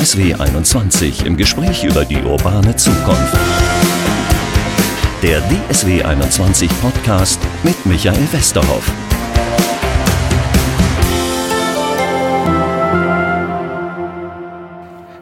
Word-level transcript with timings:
DSW 0.00 0.32
21 0.32 1.26
im 1.26 1.36
Gespräch 1.36 1.84
über 1.84 2.06
die 2.06 2.22
urbane 2.22 2.74
Zukunft. 2.74 3.36
Der 5.22 5.42
DSW 5.42 6.02
21 6.02 6.70
Podcast 6.80 7.38
mit 7.62 7.84
Michael 7.84 8.26
Westerhoff. 8.32 8.90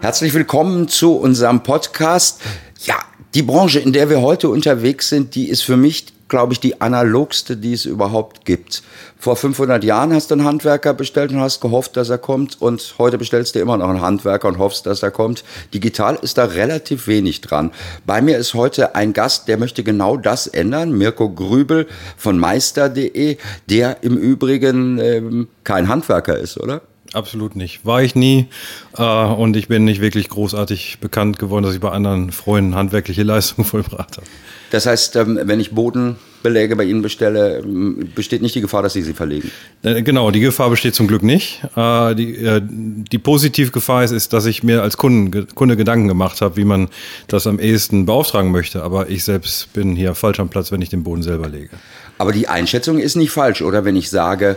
Herzlich 0.00 0.32
willkommen 0.32 0.86
zu 0.86 1.16
unserem 1.16 1.64
Podcast. 1.64 2.40
Ja, 2.84 3.00
die 3.34 3.42
Branche, 3.42 3.80
in 3.80 3.92
der 3.92 4.08
wir 4.08 4.20
heute 4.20 4.48
unterwegs 4.48 5.08
sind, 5.08 5.34
die 5.34 5.48
ist 5.48 5.62
für 5.62 5.76
mich 5.76 6.06
glaube 6.28 6.52
ich, 6.52 6.60
die 6.60 6.80
analogste, 6.80 7.56
die 7.56 7.72
es 7.72 7.84
überhaupt 7.84 8.44
gibt. 8.44 8.82
Vor 9.18 9.36
500 9.36 9.82
Jahren 9.82 10.12
hast 10.12 10.30
du 10.30 10.34
einen 10.34 10.44
Handwerker 10.44 10.94
bestellt 10.94 11.32
und 11.32 11.40
hast 11.40 11.60
gehofft, 11.60 11.96
dass 11.96 12.08
er 12.08 12.18
kommt. 12.18 12.60
Und 12.60 12.94
heute 12.98 13.18
bestellst 13.18 13.54
du 13.54 13.60
immer 13.60 13.76
noch 13.76 13.88
einen 13.88 14.00
Handwerker 14.00 14.48
und 14.48 14.58
hoffst, 14.58 14.86
dass 14.86 15.02
er 15.02 15.10
kommt. 15.10 15.42
Digital 15.74 16.18
ist 16.22 16.38
da 16.38 16.44
relativ 16.44 17.08
wenig 17.08 17.40
dran. 17.40 17.72
Bei 18.06 18.22
mir 18.22 18.38
ist 18.38 18.54
heute 18.54 18.94
ein 18.94 19.12
Gast, 19.12 19.48
der 19.48 19.58
möchte 19.58 19.82
genau 19.82 20.16
das 20.16 20.46
ändern. 20.46 20.92
Mirko 20.92 21.30
Grübel 21.30 21.86
von 22.16 22.38
meister.de, 22.38 23.38
der 23.68 24.02
im 24.02 24.16
Übrigen 24.16 24.98
ähm, 24.98 25.48
kein 25.64 25.88
Handwerker 25.88 26.38
ist, 26.38 26.58
oder? 26.58 26.82
Absolut 27.14 27.56
nicht. 27.56 27.86
War 27.86 28.02
ich 28.02 28.14
nie. 28.14 28.48
Äh, 28.96 29.02
und 29.02 29.56
ich 29.56 29.68
bin 29.68 29.84
nicht 29.84 30.00
wirklich 30.00 30.28
großartig 30.28 30.98
bekannt 31.00 31.38
geworden, 31.38 31.64
dass 31.64 31.74
ich 31.74 31.80
bei 31.80 31.90
anderen 31.90 32.32
Freunden 32.32 32.74
handwerkliche 32.74 33.22
Leistungen 33.22 33.64
vollbracht 33.68 34.18
habe. 34.18 34.26
Das 34.70 34.86
heißt, 34.86 35.16
ähm, 35.16 35.40
wenn 35.42 35.60
ich 35.60 35.70
Bodenbeläge 35.70 36.76
bei 36.76 36.84
Ihnen 36.84 37.00
bestelle, 37.00 37.58
ähm, 37.58 38.10
besteht 38.14 38.42
nicht 38.42 38.54
die 38.54 38.60
Gefahr, 38.60 38.82
dass 38.82 38.92
Sie 38.92 39.02
sie 39.02 39.14
verlegen? 39.14 39.50
Äh, 39.82 40.02
genau, 40.02 40.30
die 40.30 40.40
Gefahr 40.40 40.68
besteht 40.70 40.94
zum 40.94 41.08
Glück 41.08 41.22
nicht. 41.22 41.62
Äh, 41.74 42.14
die, 42.14 42.36
äh, 42.36 42.60
die 42.62 43.18
Positivgefahr 43.18 44.04
ist, 44.04 44.10
ist, 44.10 44.32
dass 44.32 44.46
ich 44.46 44.62
mir 44.62 44.82
als 44.82 44.96
Kunden, 44.96 45.46
Kunde 45.54 45.76
Gedanken 45.76 46.08
gemacht 46.08 46.40
habe, 46.40 46.56
wie 46.56 46.64
man 46.64 46.88
das 47.28 47.46
am 47.46 47.58
ehesten 47.58 48.04
beauftragen 48.04 48.50
möchte. 48.50 48.82
Aber 48.82 49.08
ich 49.08 49.24
selbst 49.24 49.72
bin 49.72 49.96
hier 49.96 50.14
falsch 50.14 50.40
am 50.40 50.48
Platz, 50.48 50.70
wenn 50.70 50.82
ich 50.82 50.90
den 50.90 51.02
Boden 51.02 51.22
selber 51.22 51.48
lege. 51.48 51.70
Aber 52.18 52.32
die 52.32 52.48
Einschätzung 52.48 52.98
ist 52.98 53.16
nicht 53.16 53.30
falsch, 53.30 53.62
oder? 53.62 53.84
Wenn 53.84 53.96
ich 53.96 54.10
sage, 54.10 54.56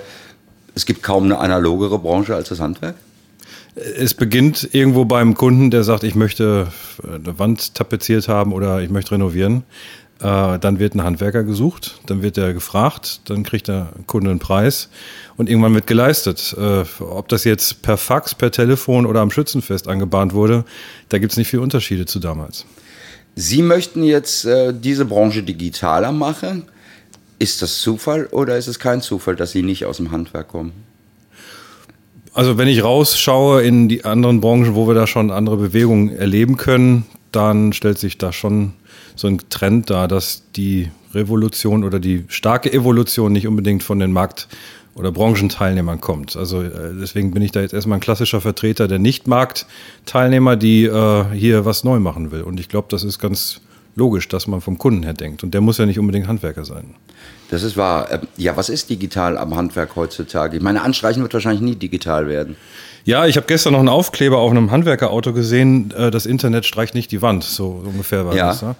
es 0.75 0.85
gibt 0.85 1.03
kaum 1.03 1.25
eine 1.25 1.37
analogere 1.37 1.99
Branche 1.99 2.35
als 2.35 2.49
das 2.49 2.59
Handwerk? 2.59 2.95
Es 3.75 4.13
beginnt 4.13 4.67
irgendwo 4.73 5.05
beim 5.05 5.33
Kunden, 5.33 5.71
der 5.71 5.83
sagt, 5.83 6.03
ich 6.03 6.15
möchte 6.15 6.67
eine 7.03 7.39
Wand 7.39 7.73
tapeziert 7.73 8.27
haben 8.27 8.51
oder 8.51 8.81
ich 8.81 8.89
möchte 8.89 9.11
renovieren. 9.11 9.63
Äh, 10.21 10.59
dann 10.59 10.77
wird 10.77 10.93
ein 10.93 11.03
Handwerker 11.03 11.43
gesucht, 11.43 11.99
dann 12.05 12.21
wird 12.21 12.37
er 12.37 12.53
gefragt, 12.53 13.21
dann 13.25 13.41
kriegt 13.43 13.67
der 13.67 13.89
Kunde 14.05 14.29
einen 14.29 14.39
Preis 14.39 14.89
und 15.35 15.49
irgendwann 15.49 15.73
wird 15.73 15.87
geleistet. 15.87 16.55
Äh, 16.57 16.83
ob 17.01 17.27
das 17.27 17.43
jetzt 17.43 17.81
per 17.81 17.97
Fax, 17.97 18.35
per 18.35 18.51
Telefon 18.51 19.07
oder 19.07 19.21
am 19.21 19.31
Schützenfest 19.31 19.87
angebahnt 19.87 20.33
wurde, 20.33 20.63
da 21.09 21.17
gibt 21.17 21.31
es 21.31 21.37
nicht 21.37 21.47
viele 21.47 21.63
Unterschiede 21.63 22.05
zu 22.05 22.19
damals. 22.19 22.65
Sie 23.35 23.63
möchten 23.63 24.03
jetzt 24.03 24.45
äh, 24.45 24.73
diese 24.73 25.05
Branche 25.05 25.41
digitaler 25.41 26.11
machen. 26.11 26.63
Ist 27.39 27.63
das 27.63 27.81
Zufall 27.81 28.27
oder 28.27 28.57
ist 28.57 28.67
es 28.67 28.77
kein 28.77 29.01
Zufall, 29.01 29.35
dass 29.35 29.51
Sie 29.51 29.63
nicht 29.63 29.85
aus 29.85 29.97
dem 29.97 30.11
Handwerk 30.11 30.49
kommen? 30.49 30.73
Also 32.33 32.59
wenn 32.59 32.67
ich 32.67 32.83
rausschaue 32.83 33.63
in 33.63 33.89
die 33.89 34.05
anderen 34.05 34.39
Branchen, 34.39 34.75
wo 34.75 34.87
wir 34.87 34.93
da 34.93 35.07
schon 35.07 35.31
andere 35.31 35.57
Bewegungen 35.57 36.15
erleben 36.15 36.57
können, 36.57 37.05
dann 37.31 37.73
stellt 37.73 37.97
sich 37.97 38.17
da 38.19 38.31
schon 38.31 38.73
so 39.15 39.27
ein 39.27 39.39
Trend 39.49 39.89
dar, 39.89 40.07
dass 40.07 40.43
die 40.55 40.89
Revolution 41.13 41.83
oder 41.83 41.99
die 41.99 42.25
starke 42.27 42.71
Evolution 42.71 43.31
nicht 43.31 43.47
unbedingt 43.47 43.83
von 43.83 43.99
den 43.99 44.11
Markt- 44.11 44.47
oder 44.95 45.11
Branchenteilnehmern 45.11 46.01
kommt. 46.01 46.35
Also 46.35 46.61
äh, 46.61 46.93
deswegen 46.99 47.31
bin 47.31 47.41
ich 47.41 47.51
da 47.51 47.61
jetzt 47.61 47.73
erstmal 47.73 47.97
ein 47.97 48.01
klassischer 48.01 48.41
Vertreter 48.41 48.87
der 48.87 48.99
Nicht-Marktteilnehmer, 48.99 50.55
die 50.55 50.85
äh, 50.85 51.25
hier 51.33 51.65
was 51.65 51.83
neu 51.83 51.99
machen 51.99 52.31
will. 52.31 52.41
Und 52.41 52.59
ich 52.59 52.69
glaube, 52.69 52.87
das 52.89 53.03
ist 53.03 53.19
ganz 53.19 53.61
logisch, 53.95 54.27
dass 54.27 54.47
man 54.47 54.61
vom 54.61 54.77
Kunden 54.77 55.03
her 55.03 55.13
denkt. 55.13 55.43
Und 55.43 55.53
der 55.53 55.61
muss 55.61 55.77
ja 55.77 55.85
nicht 55.85 55.99
unbedingt 55.99 56.27
Handwerker 56.27 56.65
sein. 56.65 56.95
Das 57.49 57.63
ist 57.63 57.77
wahr. 57.77 58.11
Äh, 58.11 58.19
ja, 58.37 58.55
was 58.57 58.69
ist 58.69 58.89
digital 58.89 59.37
am 59.37 59.55
Handwerk 59.55 59.95
heutzutage? 59.95 60.57
Ich 60.57 60.63
meine, 60.63 60.81
Anstreichen 60.81 61.21
wird 61.21 61.33
wahrscheinlich 61.33 61.61
nie 61.61 61.75
digital 61.75 62.27
werden. 62.27 62.55
Ja, 63.03 63.25
ich 63.25 63.35
habe 63.37 63.47
gestern 63.47 63.73
noch 63.73 63.79
einen 63.79 63.89
Aufkleber 63.89 64.37
auf 64.37 64.51
einem 64.51 64.71
Handwerkerauto 64.71 65.33
gesehen, 65.33 65.91
äh, 65.91 66.11
das 66.11 66.25
Internet 66.25 66.65
streicht 66.65 66.93
nicht 66.93 67.11
die 67.11 67.21
Wand, 67.21 67.43
so 67.43 67.81
ungefähr 67.83 68.25
war 68.25 68.35
ja. 68.35 68.47
das. 68.47 68.61
Ne? 68.61 68.75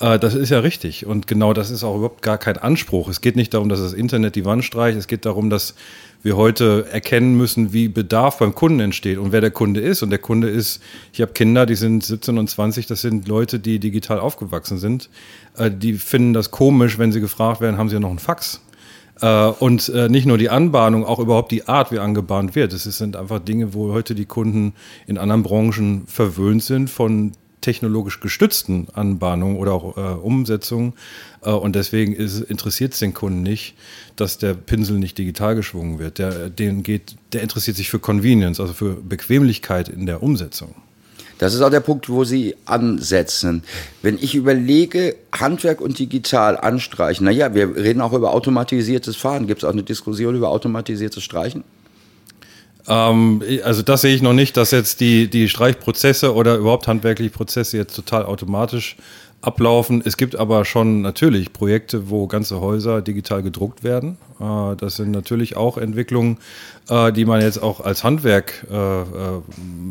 Äh, 0.00 0.18
das 0.18 0.34
ist 0.34 0.50
ja 0.50 0.60
richtig. 0.60 1.06
Und 1.06 1.26
genau 1.26 1.52
das 1.52 1.70
ist 1.70 1.84
auch 1.84 1.96
überhaupt 1.96 2.22
gar 2.22 2.38
kein 2.38 2.56
Anspruch. 2.56 3.08
Es 3.08 3.20
geht 3.20 3.36
nicht 3.36 3.54
darum, 3.54 3.68
dass 3.68 3.80
das 3.80 3.92
Internet 3.92 4.36
die 4.36 4.44
Wand 4.44 4.64
streicht. 4.64 4.96
Es 4.96 5.06
geht 5.06 5.24
darum, 5.24 5.50
dass 5.50 5.74
wir 6.22 6.36
heute 6.36 6.86
erkennen 6.90 7.36
müssen, 7.36 7.72
wie 7.72 7.88
Bedarf 7.88 8.38
beim 8.38 8.54
Kunden 8.54 8.80
entsteht 8.80 9.18
und 9.18 9.32
wer 9.32 9.40
der 9.40 9.50
Kunde 9.50 9.80
ist. 9.80 10.02
Und 10.02 10.10
der 10.10 10.18
Kunde 10.18 10.48
ist, 10.48 10.82
ich 11.12 11.20
habe 11.20 11.32
Kinder, 11.32 11.66
die 11.66 11.76
sind 11.76 12.04
17 12.04 12.38
und 12.38 12.48
20, 12.48 12.86
das 12.86 13.00
sind 13.00 13.28
Leute, 13.28 13.58
die 13.60 13.78
digital 13.78 14.18
aufgewachsen 14.18 14.78
sind. 14.78 15.10
Äh, 15.56 15.70
die 15.70 15.94
finden 15.94 16.32
das 16.32 16.50
komisch, 16.50 16.98
wenn 16.98 17.12
sie 17.12 17.20
gefragt 17.20 17.60
werden, 17.60 17.78
haben 17.78 17.88
sie 17.88 18.00
noch 18.00 18.10
einen 18.10 18.18
Fax? 18.18 18.60
Äh, 19.20 19.46
und 19.46 19.88
äh, 19.88 20.08
nicht 20.08 20.26
nur 20.26 20.38
die 20.38 20.50
Anbahnung, 20.50 21.04
auch 21.04 21.18
überhaupt 21.18 21.52
die 21.52 21.66
Art, 21.66 21.92
wie 21.92 21.98
angebahnt 21.98 22.54
wird. 22.54 22.72
Das 22.72 22.84
sind 22.84 23.16
einfach 23.16 23.40
Dinge, 23.40 23.74
wo 23.74 23.92
heute 23.92 24.14
die 24.14 24.26
Kunden 24.26 24.74
in 25.06 25.18
anderen 25.18 25.42
Branchen 25.42 26.04
verwöhnt 26.06 26.62
sind 26.62 26.90
von 26.90 27.32
technologisch 27.60 28.20
gestützten 28.20 28.88
Anbahnungen 28.92 29.56
oder 29.56 29.72
auch 29.72 29.96
äh, 29.96 30.00
Umsetzungen. 30.00 30.94
Äh, 31.42 31.50
und 31.50 31.74
deswegen 31.74 32.14
interessiert 32.14 32.94
es 32.94 33.00
den 33.00 33.14
Kunden 33.14 33.42
nicht, 33.42 33.74
dass 34.16 34.38
der 34.38 34.54
Pinsel 34.54 34.98
nicht 34.98 35.18
digital 35.18 35.54
geschwungen 35.54 35.98
wird. 35.98 36.18
Der, 36.18 36.50
den 36.50 36.82
geht, 36.82 37.16
der 37.32 37.42
interessiert 37.42 37.76
sich 37.76 37.90
für 37.90 37.98
Convenience, 37.98 38.60
also 38.60 38.72
für 38.72 38.94
Bequemlichkeit 38.94 39.88
in 39.88 40.06
der 40.06 40.22
Umsetzung. 40.22 40.74
Das 41.38 41.54
ist 41.54 41.62
auch 41.62 41.70
der 41.70 41.80
Punkt, 41.80 42.08
wo 42.08 42.24
Sie 42.24 42.56
ansetzen. 42.64 43.62
Wenn 44.02 44.18
ich 44.18 44.34
überlege, 44.34 45.14
Handwerk 45.32 45.80
und 45.80 45.98
digital 45.98 46.56
anstreichen, 46.56 47.24
naja, 47.24 47.54
wir 47.54 47.76
reden 47.76 48.00
auch 48.00 48.12
über 48.12 48.34
automatisiertes 48.34 49.16
Fahren. 49.16 49.46
Gibt 49.46 49.62
es 49.62 49.64
auch 49.64 49.72
eine 49.72 49.84
Diskussion 49.84 50.34
über 50.34 50.50
automatisiertes 50.50 51.22
Streichen? 51.22 51.62
Ähm, 52.88 53.42
also 53.62 53.82
das 53.82 54.00
sehe 54.00 54.14
ich 54.14 54.22
noch 54.22 54.32
nicht, 54.32 54.56
dass 54.56 54.70
jetzt 54.72 55.00
die, 55.00 55.28
die 55.28 55.48
Streichprozesse 55.48 56.34
oder 56.34 56.56
überhaupt 56.56 56.88
handwerkliche 56.88 57.30
Prozesse 57.30 57.76
jetzt 57.76 57.94
total 57.94 58.24
automatisch 58.24 58.96
ablaufen. 59.40 60.02
Es 60.04 60.16
gibt 60.16 60.36
aber 60.36 60.64
schon 60.64 61.00
natürlich 61.00 61.52
Projekte, 61.52 62.10
wo 62.10 62.26
ganze 62.26 62.60
Häuser 62.60 63.02
digital 63.02 63.42
gedruckt 63.42 63.84
werden. 63.84 64.16
Äh, 64.40 64.76
das 64.76 64.96
sind 64.96 65.12
natürlich 65.12 65.56
auch 65.56 65.78
Entwicklungen, 65.78 66.38
äh, 66.88 67.12
die 67.12 67.24
man 67.24 67.40
jetzt 67.40 67.62
auch 67.62 67.80
als 67.80 68.02
Handwerk 68.02 68.66
äh, 68.70 69.04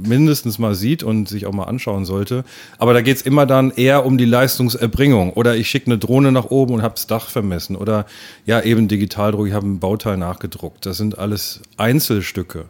mindestens 0.08 0.60
mal 0.60 0.76
sieht 0.76 1.02
und 1.04 1.30
sich 1.30 1.46
auch 1.46 1.54
mal 1.54 1.64
anschauen 1.66 2.04
sollte. 2.04 2.44
Aber 2.78 2.94
da 2.94 3.02
geht 3.02 3.18
es 3.18 3.22
immer 3.22 3.46
dann 3.46 3.72
eher 3.72 4.06
um 4.06 4.18
die 4.18 4.26
Leistungserbringung. 4.26 5.34
Oder 5.34 5.56
ich 5.56 5.70
schicke 5.70 5.88
eine 5.88 5.98
Drohne 5.98 6.32
nach 6.32 6.46
oben 6.46 6.74
und 6.74 6.82
habe 6.82 6.96
das 6.96 7.08
Dach 7.08 7.30
vermessen. 7.30 7.78
Oder 7.78 8.06
ja, 8.46 8.62
eben 8.62 8.88
Digitaldruck, 8.90 9.48
ich 9.48 9.54
habe 9.54 9.68
ein 9.68 9.80
Bauteil 9.80 10.18
nachgedruckt. 10.18 10.86
Das 10.86 10.98
sind 10.98 11.18
alles 11.18 11.62
Einzelstücke. 11.78 12.66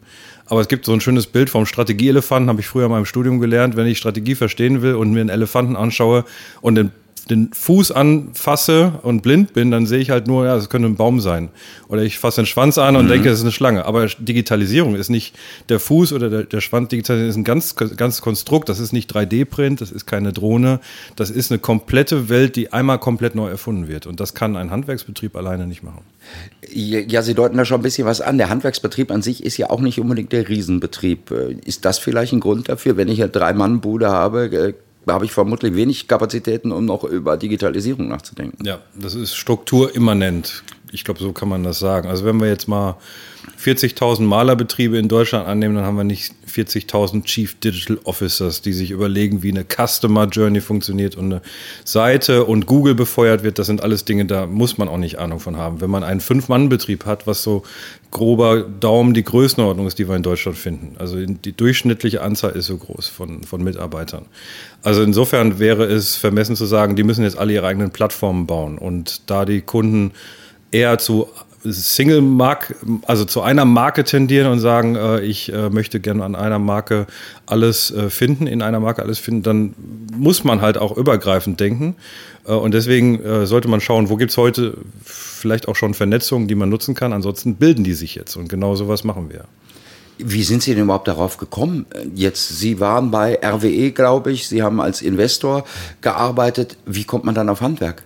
Aber 0.49 0.61
es 0.61 0.67
gibt 0.67 0.85
so 0.85 0.93
ein 0.93 1.01
schönes 1.01 1.27
Bild 1.27 1.49
vom 1.49 1.65
Strategieelefanten, 1.65 2.49
habe 2.49 2.61
ich 2.61 2.67
früher 2.67 2.85
in 2.85 2.91
meinem 2.91 3.05
Studium 3.05 3.39
gelernt. 3.39 3.75
Wenn 3.75 3.87
ich 3.87 3.97
Strategie 3.97 4.35
verstehen 4.35 4.81
will 4.81 4.95
und 4.95 5.11
mir 5.11 5.21
einen 5.21 5.29
Elefanten 5.29 5.75
anschaue 5.75 6.25
und 6.61 6.75
den 6.75 6.91
den 7.29 7.51
Fuß 7.53 7.91
anfasse 7.91 8.99
und 9.03 9.21
blind 9.21 9.53
bin, 9.53 9.71
dann 9.71 9.85
sehe 9.85 9.99
ich 9.99 10.09
halt 10.09 10.27
nur, 10.27 10.45
ja, 10.45 10.55
das 10.55 10.69
könnte 10.69 10.88
ein 10.88 10.95
Baum 10.95 11.19
sein. 11.19 11.49
Oder 11.88 12.03
ich 12.03 12.19
fasse 12.19 12.41
den 12.41 12.45
Schwanz 12.45 12.77
an 12.77 12.95
und 12.95 13.05
mhm. 13.05 13.09
denke, 13.09 13.29
das 13.29 13.39
ist 13.39 13.43
eine 13.43 13.51
Schlange. 13.51 13.85
Aber 13.85 14.07
Digitalisierung 14.07 14.95
ist 14.95 15.09
nicht 15.09 15.35
der 15.69 15.79
Fuß 15.79 16.13
oder 16.13 16.29
der, 16.29 16.43
der 16.43 16.61
Schwanz. 16.61 16.89
Digitalisierung 16.89 17.29
ist 17.29 17.38
ein 17.38 17.43
ganz, 17.43 17.75
ganz 17.75 18.21
Konstrukt. 18.21 18.69
Das 18.69 18.79
ist 18.79 18.93
nicht 18.93 19.13
3D-Print, 19.13 19.81
das 19.81 19.91
ist 19.91 20.05
keine 20.05 20.33
Drohne. 20.33 20.79
Das 21.15 21.29
ist 21.29 21.51
eine 21.51 21.59
komplette 21.59 22.29
Welt, 22.29 22.55
die 22.55 22.73
einmal 22.73 22.99
komplett 22.99 23.35
neu 23.35 23.49
erfunden 23.49 23.88
wird. 23.88 24.07
Und 24.07 24.19
das 24.19 24.33
kann 24.33 24.55
ein 24.55 24.71
Handwerksbetrieb 24.71 25.35
alleine 25.35 25.67
nicht 25.67 25.83
machen. 25.83 26.01
Ja, 26.69 27.21
Sie 27.21 27.33
deuten 27.33 27.57
da 27.57 27.65
schon 27.65 27.79
ein 27.79 27.83
bisschen 27.83 28.05
was 28.05 28.21
an. 28.21 28.38
Der 28.38 28.49
Handwerksbetrieb 28.49 29.12
an 29.12 29.21
sich 29.21 29.44
ist 29.44 29.57
ja 29.57 29.69
auch 29.69 29.79
nicht 29.79 30.00
unbedingt 30.00 30.31
der 30.31 30.50
Riesenbetrieb. 30.50 31.31
Ist 31.65 31.85
das 31.85 32.00
vielleicht 32.00 32.33
ein 32.33 32.39
Grund 32.39 32.69
dafür, 32.69 32.97
wenn 32.97 33.07
ich 33.07 33.21
eine 33.21 33.31
Drei-Mann-Bude 33.31 34.09
habe, 34.09 34.45
äh, 34.45 34.74
habe 35.13 35.25
ich 35.25 35.31
vermutlich 35.31 35.75
wenig 35.75 36.07
Kapazitäten, 36.07 36.71
um 36.71 36.86
noch 36.86 37.04
über 37.04 37.38
Digitalisierung 37.38 38.07
nachzudenken. 38.07 38.65
Ja, 38.65 38.80
das 38.95 39.15
ist 39.15 39.36
strukturimmanent. 39.36 40.63
Ich 40.92 41.04
glaube, 41.04 41.19
so 41.19 41.31
kann 41.31 41.50
man 41.50 41.63
das 41.63 41.80
sagen. 41.80 42.10
Also 42.10 42.25
wenn 42.25 42.39
wir 42.39 42.48
jetzt 42.48 42.68
mal 42.68 42.98
40.000 43.62 44.22
Malerbetriebe 44.22 44.98
in 44.98 45.07
Deutschland 45.07 45.48
annehmen, 45.48 45.75
dann 45.75 45.86
haben 45.86 45.98
wir 45.98 46.04
nicht 46.04 46.34
40.000 46.48 47.24
Chief 47.24 47.60
Digital 47.60 48.00
Officers, 48.04 48.62
die 48.62 48.74
sich 48.74 48.92
überlegen, 48.92 49.42
wie 49.42 49.51
eine 49.51 49.66
Customer 49.66 50.25
Journey 50.25 50.62
funktioniert 50.62 51.16
und 51.16 51.25
eine 51.25 51.42
Seite 51.84 52.45
und 52.45 52.66
Google 52.66 52.95
befeuert 52.95 53.44
wird. 53.44 53.57
Das 53.60 53.68
sind 53.68 53.81
alles 53.81 54.06
Dinge, 54.06 54.25
da 54.25 54.45
muss 54.45 54.78
man 54.78 54.88
auch 54.88 54.98
nicht 54.98 55.19
Ahnung 55.19 55.39
von 55.39 55.57
haben. 55.57 55.81
Wenn 55.81 55.89
man 55.89 56.04
einen 56.04 56.19
Fünf-Mann-Betrieb 56.19 57.06
hat, 57.06 57.25
was 57.25 57.42
so 57.44 57.63
grober 58.12 58.62
Daumen 58.62 59.13
die 59.13 59.24
Größenordnung 59.24 59.88
ist, 59.88 60.00
die 60.00 60.07
wir 60.07 60.16
in 60.16 60.24
Deutschland 60.24 60.57
finden. 60.57 60.95
Also 60.98 61.18
die 61.18 61.56
durchschnittliche 61.56 62.22
Anzahl 62.22 62.51
ist 62.51 62.68
so 62.68 62.78
groß 62.78 63.07
von, 63.07 63.44
von 63.44 63.63
Mitarbeitern. 63.63 64.25
Also 64.84 65.04
insofern 65.04 65.60
wäre 65.60 65.86
es 65.86 66.16
vermessen 66.16 66.56
zu 66.56 66.66
sagen, 66.66 66.95
die 66.95 67.04
müssen 67.04 67.24
jetzt 67.24 67.38
alle 67.38 67.54
ihre 67.54 67.68
eigenen 67.68 67.92
Plattformen 67.92 68.48
bauen 68.48 68.78
und 68.78 69.30
da 69.30 69.45
die 69.45 69.62
Kunden 69.62 70.12
eher 70.71 70.97
zu 70.97 71.27
Single 71.63 72.21
Mark, 72.21 72.75
also 73.05 73.25
zu 73.25 73.41
einer 73.41 73.65
Marke 73.65 74.03
tendieren 74.03 74.51
und 74.51 74.59
sagen, 74.59 74.95
äh, 74.95 75.21
ich 75.21 75.51
äh, 75.51 75.69
möchte 75.69 75.99
gerne 75.99 76.23
an 76.23 76.35
einer 76.35 76.59
Marke 76.59 77.07
alles 77.45 77.91
äh, 77.91 78.09
finden, 78.09 78.47
in 78.47 78.61
einer 78.61 78.79
Marke 78.79 79.01
alles 79.01 79.19
finden, 79.19 79.43
dann 79.43 79.73
muss 80.15 80.43
man 80.43 80.61
halt 80.61 80.77
auch 80.77 80.95
übergreifend 80.95 81.59
denken. 81.59 81.95
Äh, 82.45 82.53
und 82.53 82.73
deswegen 82.73 83.21
äh, 83.23 83.45
sollte 83.45 83.67
man 83.67 83.81
schauen, 83.81 84.09
wo 84.09 84.15
gibt 84.15 84.31
es 84.31 84.37
heute 84.37 84.77
vielleicht 85.03 85.67
auch 85.67 85.75
schon 85.75 85.93
Vernetzungen, 85.93 86.47
die 86.47 86.55
man 86.55 86.69
nutzen 86.69 86.95
kann. 86.95 87.11
Ansonsten 87.11 87.55
bilden 87.55 87.83
die 87.83 87.93
sich 87.93 88.15
jetzt 88.15 88.35
und 88.35 88.49
genau 88.49 88.75
sowas 88.75 89.03
machen 89.03 89.29
wir. 89.29 89.45
Wie 90.19 90.43
sind 90.43 90.63
Sie 90.63 90.73
denn 90.73 90.85
überhaupt 90.85 91.07
darauf 91.07 91.37
gekommen? 91.37 91.85
Jetzt, 92.15 92.57
Sie 92.57 92.79
waren 92.79 93.11
bei 93.11 93.39
RWE, 93.43 93.91
glaube 93.91 94.31
ich, 94.31 94.47
Sie 94.47 94.63
haben 94.63 94.81
als 94.81 95.03
Investor 95.03 95.63
gearbeitet. 96.01 96.75
Wie 96.87 97.03
kommt 97.03 97.23
man 97.23 97.35
dann 97.35 97.49
auf 97.49 97.61
Handwerk? 97.61 98.03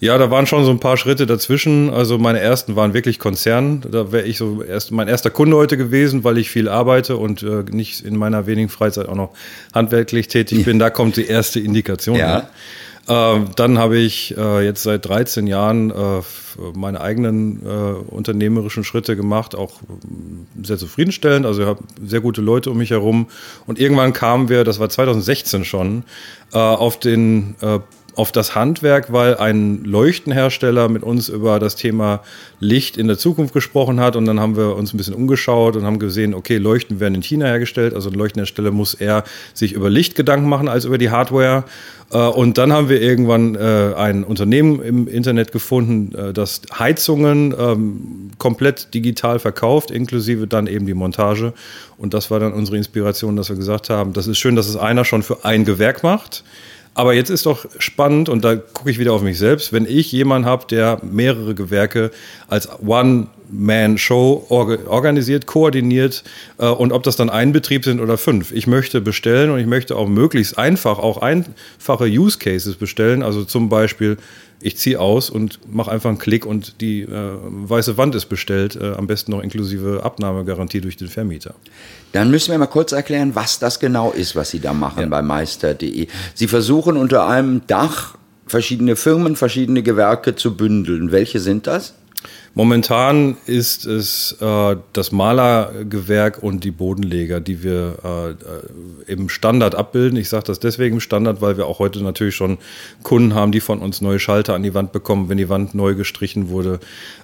Ja, 0.00 0.16
da 0.16 0.30
waren 0.30 0.46
schon 0.46 0.64
so 0.64 0.70
ein 0.70 0.78
paar 0.78 0.96
Schritte 0.96 1.26
dazwischen. 1.26 1.90
Also 1.90 2.18
meine 2.18 2.40
ersten 2.40 2.76
waren 2.76 2.94
wirklich 2.94 3.18
Konzern. 3.18 3.82
Da 3.90 4.12
wäre 4.12 4.26
ich 4.26 4.38
so 4.38 4.62
erst 4.62 4.92
mein 4.92 5.08
erster 5.08 5.30
Kunde 5.30 5.56
heute 5.56 5.76
gewesen, 5.76 6.22
weil 6.22 6.38
ich 6.38 6.50
viel 6.50 6.68
arbeite 6.68 7.16
und 7.16 7.42
äh, 7.42 7.64
nicht 7.70 8.04
in 8.04 8.16
meiner 8.16 8.46
wenigen 8.46 8.68
Freizeit 8.68 9.08
auch 9.08 9.16
noch 9.16 9.30
handwerklich 9.74 10.28
tätig 10.28 10.64
bin. 10.64 10.78
Da 10.88 10.90
kommt 10.90 11.16
die 11.16 11.26
erste 11.26 11.58
Indikation. 11.58 12.16
Ja. 12.16 12.48
Äh, 13.08 13.40
dann 13.56 13.78
habe 13.78 13.98
ich 13.98 14.36
äh, 14.36 14.64
jetzt 14.64 14.84
seit 14.84 15.08
13 15.08 15.48
Jahren 15.48 15.90
äh, 15.90 15.94
meine 16.74 17.00
eigenen 17.00 17.62
äh, 17.64 17.68
unternehmerischen 17.68 18.84
Schritte 18.84 19.16
gemacht, 19.16 19.56
auch 19.56 19.80
äh, 19.82 20.64
sehr 20.66 20.78
zufriedenstellend. 20.78 21.46
Also 21.46 21.62
ich 21.62 21.66
habe 21.66 21.82
sehr 22.04 22.20
gute 22.20 22.42
Leute 22.42 22.70
um 22.70 22.78
mich 22.78 22.90
herum. 22.90 23.26
Und 23.66 23.80
irgendwann 23.80 24.12
kamen 24.12 24.48
wir, 24.48 24.62
das 24.62 24.78
war 24.78 24.88
2016 24.88 25.64
schon, 25.64 26.04
auf 26.50 26.98
den 26.98 27.56
auf 28.18 28.32
das 28.32 28.56
Handwerk, 28.56 29.12
weil 29.12 29.36
ein 29.36 29.84
Leuchtenhersteller 29.84 30.88
mit 30.88 31.04
uns 31.04 31.28
über 31.28 31.60
das 31.60 31.76
Thema 31.76 32.20
Licht 32.58 32.96
in 32.96 33.06
der 33.06 33.16
Zukunft 33.16 33.54
gesprochen 33.54 34.00
hat 34.00 34.16
und 34.16 34.24
dann 34.24 34.40
haben 34.40 34.56
wir 34.56 34.74
uns 34.74 34.92
ein 34.92 34.96
bisschen 34.96 35.14
umgeschaut 35.14 35.76
und 35.76 35.84
haben 35.84 36.00
gesehen, 36.00 36.34
okay, 36.34 36.56
Leuchten 36.56 36.98
werden 36.98 37.14
in 37.14 37.22
China 37.22 37.46
hergestellt, 37.46 37.94
also 37.94 38.10
ein 38.10 38.16
Leuchtenhersteller 38.16 38.72
muss 38.72 38.94
eher 38.94 39.22
sich 39.54 39.72
über 39.72 39.88
Licht 39.88 40.16
Gedanken 40.16 40.48
machen 40.48 40.66
als 40.66 40.84
über 40.84 40.98
die 40.98 41.10
Hardware. 41.10 41.62
Äh, 42.10 42.18
und 42.18 42.58
dann 42.58 42.72
haben 42.72 42.88
wir 42.88 43.00
irgendwann 43.00 43.54
äh, 43.54 43.94
ein 43.96 44.24
Unternehmen 44.24 44.82
im 44.82 45.06
Internet 45.06 45.52
gefunden, 45.52 46.12
äh, 46.16 46.32
das 46.32 46.62
Heizungen 46.76 47.54
ähm, 47.56 48.30
komplett 48.38 48.94
digital 48.94 49.38
verkauft, 49.38 49.92
inklusive 49.92 50.48
dann 50.48 50.66
eben 50.66 50.86
die 50.86 50.94
Montage. 50.94 51.52
Und 51.96 52.14
das 52.14 52.32
war 52.32 52.40
dann 52.40 52.52
unsere 52.52 52.78
Inspiration, 52.78 53.36
dass 53.36 53.48
wir 53.48 53.56
gesagt 53.56 53.90
haben, 53.90 54.12
das 54.12 54.26
ist 54.26 54.38
schön, 54.38 54.56
dass 54.56 54.68
es 54.68 54.76
einer 54.76 55.04
schon 55.04 55.22
für 55.22 55.44
ein 55.44 55.64
Gewerk 55.64 56.02
macht. 56.02 56.42
Aber 56.98 57.14
jetzt 57.14 57.30
ist 57.30 57.46
doch 57.46 57.64
spannend, 57.78 58.28
und 58.28 58.44
da 58.44 58.56
gucke 58.56 58.90
ich 58.90 58.98
wieder 58.98 59.12
auf 59.12 59.22
mich 59.22 59.38
selbst, 59.38 59.72
wenn 59.72 59.86
ich 59.86 60.10
jemanden 60.10 60.48
habe, 60.48 60.66
der 60.68 61.00
mehrere 61.08 61.54
Gewerke 61.54 62.10
als 62.48 62.68
One-Man-Show 62.84 64.46
organisiert, 64.48 65.46
koordiniert 65.46 66.24
äh, 66.58 66.66
und 66.66 66.90
ob 66.90 67.04
das 67.04 67.14
dann 67.14 67.30
ein 67.30 67.52
Betrieb 67.52 67.84
sind 67.84 68.00
oder 68.00 68.18
fünf. 68.18 68.50
Ich 68.50 68.66
möchte 68.66 69.00
bestellen 69.00 69.52
und 69.52 69.60
ich 69.60 69.68
möchte 69.68 69.94
auch 69.94 70.08
möglichst 70.08 70.58
einfach, 70.58 70.98
auch 70.98 71.18
einfache 71.18 72.06
Use 72.06 72.36
Cases 72.36 72.74
bestellen. 72.74 73.22
Also 73.22 73.44
zum 73.44 73.68
Beispiel 73.68 74.16
ich 74.60 74.76
ziehe 74.76 75.00
aus 75.00 75.30
und 75.30 75.60
mache 75.72 75.90
einfach 75.90 76.08
einen 76.08 76.18
Klick 76.18 76.44
und 76.44 76.80
die 76.80 77.02
äh, 77.02 77.08
weiße 77.08 77.96
Wand 77.96 78.14
ist 78.14 78.26
bestellt, 78.26 78.76
äh, 78.76 78.92
am 78.92 79.06
besten 79.06 79.30
noch 79.30 79.42
inklusive 79.42 80.00
Abnahmegarantie 80.02 80.80
durch 80.80 80.96
den 80.96 81.08
Vermieter. 81.08 81.54
Dann 82.12 82.30
müssen 82.30 82.50
wir 82.50 82.58
mal 82.58 82.66
kurz 82.66 82.92
erklären, 82.92 83.34
was 83.34 83.58
das 83.58 83.78
genau 83.78 84.10
ist, 84.10 84.34
was 84.34 84.50
Sie 84.50 84.60
da 84.60 84.72
machen 84.72 85.02
ja. 85.02 85.06
bei 85.06 85.22
meister.de. 85.22 86.08
Sie 86.34 86.48
versuchen 86.48 86.96
unter 86.96 87.26
einem 87.28 87.62
Dach 87.66 88.16
verschiedene 88.46 88.96
Firmen, 88.96 89.36
verschiedene 89.36 89.82
Gewerke 89.82 90.34
zu 90.34 90.56
bündeln. 90.56 91.12
Welche 91.12 91.38
sind 91.38 91.66
das? 91.66 91.94
Momentan 92.54 93.36
ist 93.46 93.86
es 93.86 94.36
äh, 94.40 94.76
das 94.92 95.12
Malergewerk 95.12 96.42
und 96.42 96.64
die 96.64 96.70
Bodenleger, 96.70 97.40
die 97.40 97.62
wir 97.62 98.36
äh, 99.06 99.12
im 99.12 99.28
Standard 99.28 99.74
abbilden. 99.74 100.18
Ich 100.18 100.28
sage 100.28 100.44
das 100.46 100.58
deswegen 100.58 100.96
im 100.96 101.00
Standard, 101.00 101.40
weil 101.40 101.56
wir 101.56 101.66
auch 101.66 101.78
heute 101.78 102.02
natürlich 102.02 102.34
schon 102.34 102.58
Kunden 103.02 103.34
haben, 103.34 103.52
die 103.52 103.60
von 103.60 103.78
uns 103.80 104.00
neue 104.00 104.18
Schalter 104.18 104.54
an 104.54 104.62
die 104.62 104.74
Wand 104.74 104.92
bekommen, 104.92 105.28
wenn 105.28 105.38
die 105.38 105.48
Wand 105.48 105.74
neu 105.74 105.94
gestrichen 105.94 106.48
wurde. 106.48 106.80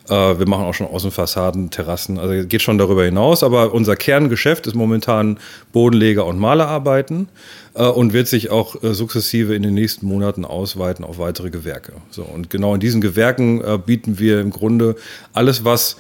Äh, 0.09 0.39
wir 0.39 0.47
machen 0.47 0.65
auch 0.65 0.75
schon 0.75 0.87
Außenfassaden, 0.87 1.71
Terrassen. 1.71 2.19
Also 2.19 2.47
geht 2.47 2.63
schon 2.63 2.79
darüber 2.79 3.05
hinaus. 3.05 3.43
Aber 3.43 3.73
unser 3.75 3.97
Kerngeschäft 3.97 4.67
ist 4.67 4.75
momentan 4.75 5.39
Bodenleger 5.73 6.27
und 6.27 6.39
Malerarbeiten 6.39 7.29
äh, 7.75 7.85
und 7.87 8.13
wird 8.13 8.29
sich 8.29 8.51
auch 8.51 8.83
äh, 8.83 8.95
sukzessive 8.95 9.55
in 9.55 9.63
den 9.63 9.75
nächsten 9.75 10.07
Monaten 10.07 10.45
ausweiten 10.45 11.05
auf 11.05 11.19
weitere 11.19 11.51
Gewerke. 11.51 11.93
So, 12.11 12.23
und 12.23 12.51
genau 12.51 12.75
in 12.75 12.81
diesen 12.81 13.01
Gewerken 13.01 13.61
äh, 13.63 13.79
bieten 13.85 14.19
wir 14.19 14.41
im 14.41 14.51
Grunde 14.51 14.97
alles, 15.33 15.65
was 15.65 15.97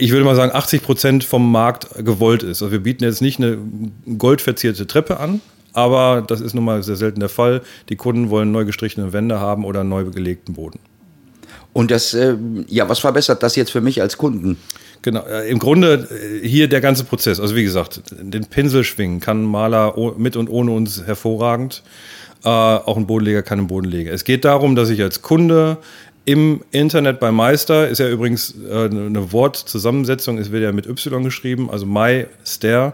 ich 0.00 0.12
würde 0.12 0.24
mal 0.24 0.34
sagen, 0.34 0.52
80 0.52 0.82
Prozent 0.82 1.24
vom 1.24 1.52
Markt 1.52 1.88
gewollt 2.04 2.42
ist. 2.42 2.62
Also 2.62 2.72
wir 2.72 2.82
bieten 2.82 3.04
jetzt 3.04 3.20
nicht 3.20 3.38
eine 3.38 3.58
goldverzierte 4.16 4.86
Treppe 4.86 5.20
an, 5.20 5.40
aber 5.74 6.22
das 6.26 6.40
ist 6.40 6.54
nun 6.54 6.64
mal 6.64 6.82
sehr 6.82 6.96
selten 6.96 7.20
der 7.20 7.28
Fall. 7.28 7.60
Die 7.90 7.96
Kunden 7.96 8.30
wollen 8.30 8.50
neu 8.50 8.64
gestrichene 8.64 9.12
Wände 9.12 9.40
haben 9.40 9.64
oder 9.64 9.84
neu 9.84 10.04
gelegten 10.04 10.54
Boden. 10.54 10.78
Und 11.72 11.90
das, 11.90 12.14
äh, 12.14 12.36
ja, 12.66 12.88
was 12.88 12.98
verbessert 12.98 13.42
das 13.42 13.56
jetzt 13.56 13.70
für 13.70 13.80
mich 13.80 14.00
als 14.00 14.16
Kunden? 14.16 14.56
Genau, 15.02 15.24
äh, 15.26 15.48
im 15.48 15.58
Grunde 15.58 16.08
äh, 16.10 16.46
hier 16.46 16.68
der 16.68 16.80
ganze 16.80 17.04
Prozess. 17.04 17.38
Also 17.38 17.54
wie 17.54 17.62
gesagt, 17.62 18.02
den 18.10 18.46
Pinsel 18.46 18.84
schwingen 18.84 19.20
kann 19.20 19.44
ein 19.44 19.46
Maler 19.46 19.94
mit 20.16 20.36
und 20.36 20.48
ohne 20.48 20.72
uns 20.72 21.04
hervorragend. 21.04 21.82
Äh, 22.42 22.48
auch 22.48 22.96
ein 22.96 23.06
Bodenleger 23.06 23.42
kann 23.42 23.58
einen 23.58 23.68
Bodenleger. 23.68 24.12
Es 24.12 24.24
geht 24.24 24.44
darum, 24.44 24.74
dass 24.74 24.90
ich 24.90 25.02
als 25.02 25.22
Kunde 25.22 25.78
im 26.24 26.62
Internet 26.70 27.20
bei 27.20 27.32
Meister. 27.32 27.88
Ist 27.88 27.98
ja 27.98 28.08
übrigens 28.08 28.54
äh, 28.68 28.84
eine 28.84 29.32
Wortzusammensetzung, 29.32 30.38
es 30.38 30.52
wird 30.52 30.62
ja 30.62 30.72
mit 30.72 30.86
Y 30.86 31.22
geschrieben, 31.24 31.70
also 31.70 31.86
MySter, 31.86 32.88
äh, 32.88 32.92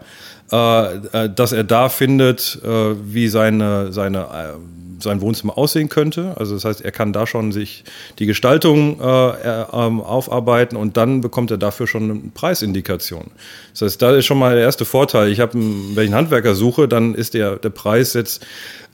äh, 0.51 1.29
dass 1.29 1.53
er 1.53 1.65
da 1.65 1.89
findet, 1.89 2.61
äh, 2.65 2.95
wie 3.05 3.29
seine, 3.29 3.93
seine 3.93 4.19
äh, 4.19 4.59
sein 5.01 5.21
Wohnzimmer 5.21 5.57
aussehen 5.59 5.89
könnte. 5.89 6.35
Also 6.37 6.55
das 6.55 6.65
heißt, 6.65 6.81
er 6.81 6.93
kann 6.93 7.13
da 7.13 7.27
schon 7.27 7.53
sich 7.53 7.85
die 8.19 8.27
Gestaltung 8.27 9.01
äh, 9.01 9.05
ähm, 9.05 10.01
aufarbeiten 10.01 10.77
und 10.77 10.97
dann 10.97 11.21
bekommt 11.21 11.51
er 11.51 11.59
dafür 11.59 11.87
schon 11.87 12.11
eine 12.11 12.21
Preisindikation. 12.35 13.31
Das 13.73 13.83
heißt, 13.83 14.03
da 14.03 14.15
ist 14.15 14.27
schon 14.27 14.39
mal 14.39 14.55
der 14.55 14.65
erste 14.65 14.85
Vorteil. 14.85 15.31
Ich 15.31 15.41
habe, 15.41 15.55
wenn 15.55 15.63
ich 15.63 15.99
einen 15.99 16.15
Handwerker 16.15 16.55
suche, 16.55 16.89
dann 16.89 17.15
ist 17.15 17.35
der, 17.35 17.57
der 17.57 17.71
Preis 17.71 18.15
jetzt 18.15 18.45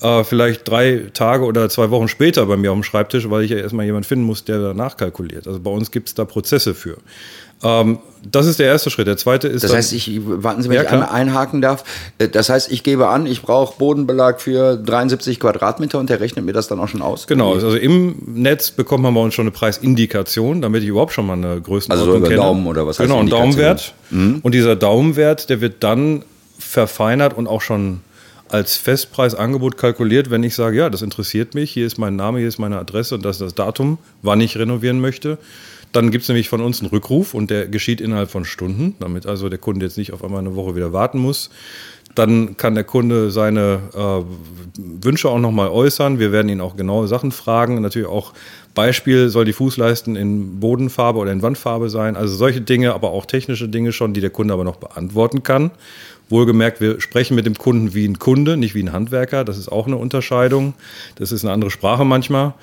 äh, 0.00 0.24
vielleicht 0.24 0.68
drei 0.68 1.06
Tage 1.12 1.44
oder 1.44 1.68
zwei 1.68 1.90
Wochen 1.90 2.08
später 2.08 2.46
bei 2.46 2.56
mir 2.56 2.72
auf 2.72 2.78
dem 2.78 2.84
Schreibtisch, 2.84 3.30
weil 3.30 3.44
ich 3.44 3.50
ja 3.50 3.58
erstmal 3.58 3.86
jemanden 3.86 4.08
finden 4.08 4.24
muss, 4.24 4.44
der 4.44 4.60
da 4.60 4.74
nachkalkuliert. 4.74 5.46
Also 5.46 5.60
bei 5.60 5.70
uns 5.70 5.90
gibt 5.90 6.08
es 6.08 6.14
da 6.14 6.24
Prozesse 6.24 6.74
für. 6.74 6.98
Ähm, 7.62 7.98
das 8.30 8.46
ist 8.46 8.58
der 8.58 8.66
erste 8.66 8.90
Schritt. 8.90 9.06
Der 9.06 9.16
zweite 9.16 9.48
ist. 9.48 9.64
Das 9.64 9.74
heißt, 9.74 9.92
ich, 9.92 10.20
warten 10.24 10.62
Sie, 10.62 10.68
wenn 10.68 10.76
ja, 10.76 10.82
ich 10.82 10.90
einmal 10.90 11.08
einhaken 11.08 11.60
darf. 11.60 11.84
Äh, 12.18 12.28
das 12.28 12.48
heißt, 12.48 12.70
ich 12.70 12.82
gebe 12.82 13.08
an, 13.08 13.26
ich 13.26 13.42
brauche 13.42 13.78
Bodenbelag 13.78 14.40
für 14.40 14.76
73 14.76 15.40
Quadratmeter 15.40 15.98
und 15.98 16.08
der 16.08 16.20
rechnet 16.20 16.44
mir 16.44 16.52
das 16.52 16.68
dann 16.68 16.78
auch 16.80 16.88
schon 16.88 17.02
aus. 17.02 17.26
Genau, 17.26 17.54
also 17.54 17.74
im 17.74 18.16
Netz 18.26 18.70
bekommt 18.70 19.02
man 19.02 19.14
bei 19.14 19.20
uns 19.20 19.34
schon 19.34 19.44
eine 19.44 19.50
Preisindikation, 19.50 20.62
damit 20.62 20.82
ich 20.82 20.88
überhaupt 20.88 21.12
schon 21.12 21.26
mal 21.26 21.34
eine 21.34 21.60
Größenordnung 21.60 22.08
also 22.08 22.20
so 22.20 22.28
kenne. 22.28 22.36
Daumen 22.36 22.66
oder 22.66 22.86
was 22.86 22.98
Genau, 22.98 23.20
ein 23.20 23.28
Daumenwert. 23.28 23.94
Mhm. 24.10 24.40
Und 24.42 24.54
dieser 24.54 24.76
Daumenwert, 24.76 25.50
der 25.50 25.60
wird 25.60 25.82
dann 25.82 26.24
verfeinert 26.58 27.36
und 27.36 27.46
auch 27.46 27.60
schon 27.60 28.00
als 28.52 28.76
Festpreisangebot 28.76 29.76
kalkuliert, 29.76 30.30
wenn 30.30 30.42
ich 30.42 30.54
sage, 30.54 30.76
ja, 30.76 30.90
das 30.90 31.02
interessiert 31.02 31.54
mich, 31.54 31.70
hier 31.70 31.86
ist 31.86 31.98
mein 31.98 32.16
Name, 32.16 32.38
hier 32.38 32.48
ist 32.48 32.58
meine 32.58 32.78
Adresse 32.78 33.14
und 33.14 33.24
das 33.24 33.36
ist 33.36 33.42
das 33.42 33.54
Datum, 33.54 33.98
wann 34.20 34.40
ich 34.40 34.58
renovieren 34.58 35.00
möchte. 35.00 35.38
Dann 35.92 36.10
gibt 36.10 36.22
es 36.22 36.28
nämlich 36.28 36.48
von 36.48 36.60
uns 36.60 36.80
einen 36.80 36.90
Rückruf 36.90 37.34
und 37.34 37.50
der 37.50 37.66
geschieht 37.66 38.00
innerhalb 38.00 38.30
von 38.30 38.44
Stunden, 38.44 38.94
damit 39.00 39.26
also 39.26 39.48
der 39.48 39.58
Kunde 39.58 39.86
jetzt 39.86 39.98
nicht 39.98 40.12
auf 40.12 40.24
einmal 40.24 40.40
eine 40.40 40.54
Woche 40.54 40.76
wieder 40.76 40.92
warten 40.92 41.18
muss. 41.18 41.50
Dann 42.14 42.58
kann 42.58 42.74
der 42.74 42.84
Kunde 42.84 43.30
seine 43.30 43.80
äh, 43.94 45.02
Wünsche 45.02 45.30
auch 45.30 45.38
nochmal 45.38 45.68
äußern. 45.68 46.18
Wir 46.18 46.30
werden 46.30 46.50
ihn 46.50 46.60
auch 46.60 46.76
genaue 46.76 47.08
Sachen 47.08 47.32
fragen. 47.32 47.80
Natürlich 47.80 48.08
auch 48.08 48.34
Beispiel 48.74 49.30
soll 49.30 49.46
die 49.46 49.54
Fußleisten 49.54 50.16
in 50.16 50.60
Bodenfarbe 50.60 51.18
oder 51.18 51.32
in 51.32 51.40
Wandfarbe 51.40 51.88
sein. 51.88 52.16
Also 52.16 52.36
solche 52.36 52.60
Dinge, 52.60 52.92
aber 52.92 53.10
auch 53.10 53.24
technische 53.24 53.68
Dinge 53.68 53.92
schon, 53.92 54.12
die 54.12 54.20
der 54.20 54.30
Kunde 54.30 54.52
aber 54.52 54.64
noch 54.64 54.76
beantworten 54.76 55.42
kann. 55.42 55.70
Wohlgemerkt, 56.32 56.80
wir 56.80 57.00
sprechen 57.00 57.36
mit 57.36 57.46
dem 57.46 57.56
Kunden 57.56 57.94
wie 57.94 58.06
ein 58.06 58.18
Kunde, 58.18 58.56
nicht 58.56 58.74
wie 58.74 58.82
ein 58.82 58.92
Handwerker. 58.92 59.44
Das 59.44 59.58
ist 59.58 59.70
auch 59.70 59.86
eine 59.86 59.96
Unterscheidung. 59.96 60.74
Das 61.14 61.30
ist 61.30 61.44
eine 61.44 61.52
andere 61.52 61.70
Sprache 61.70 62.04
manchmal. 62.04 62.54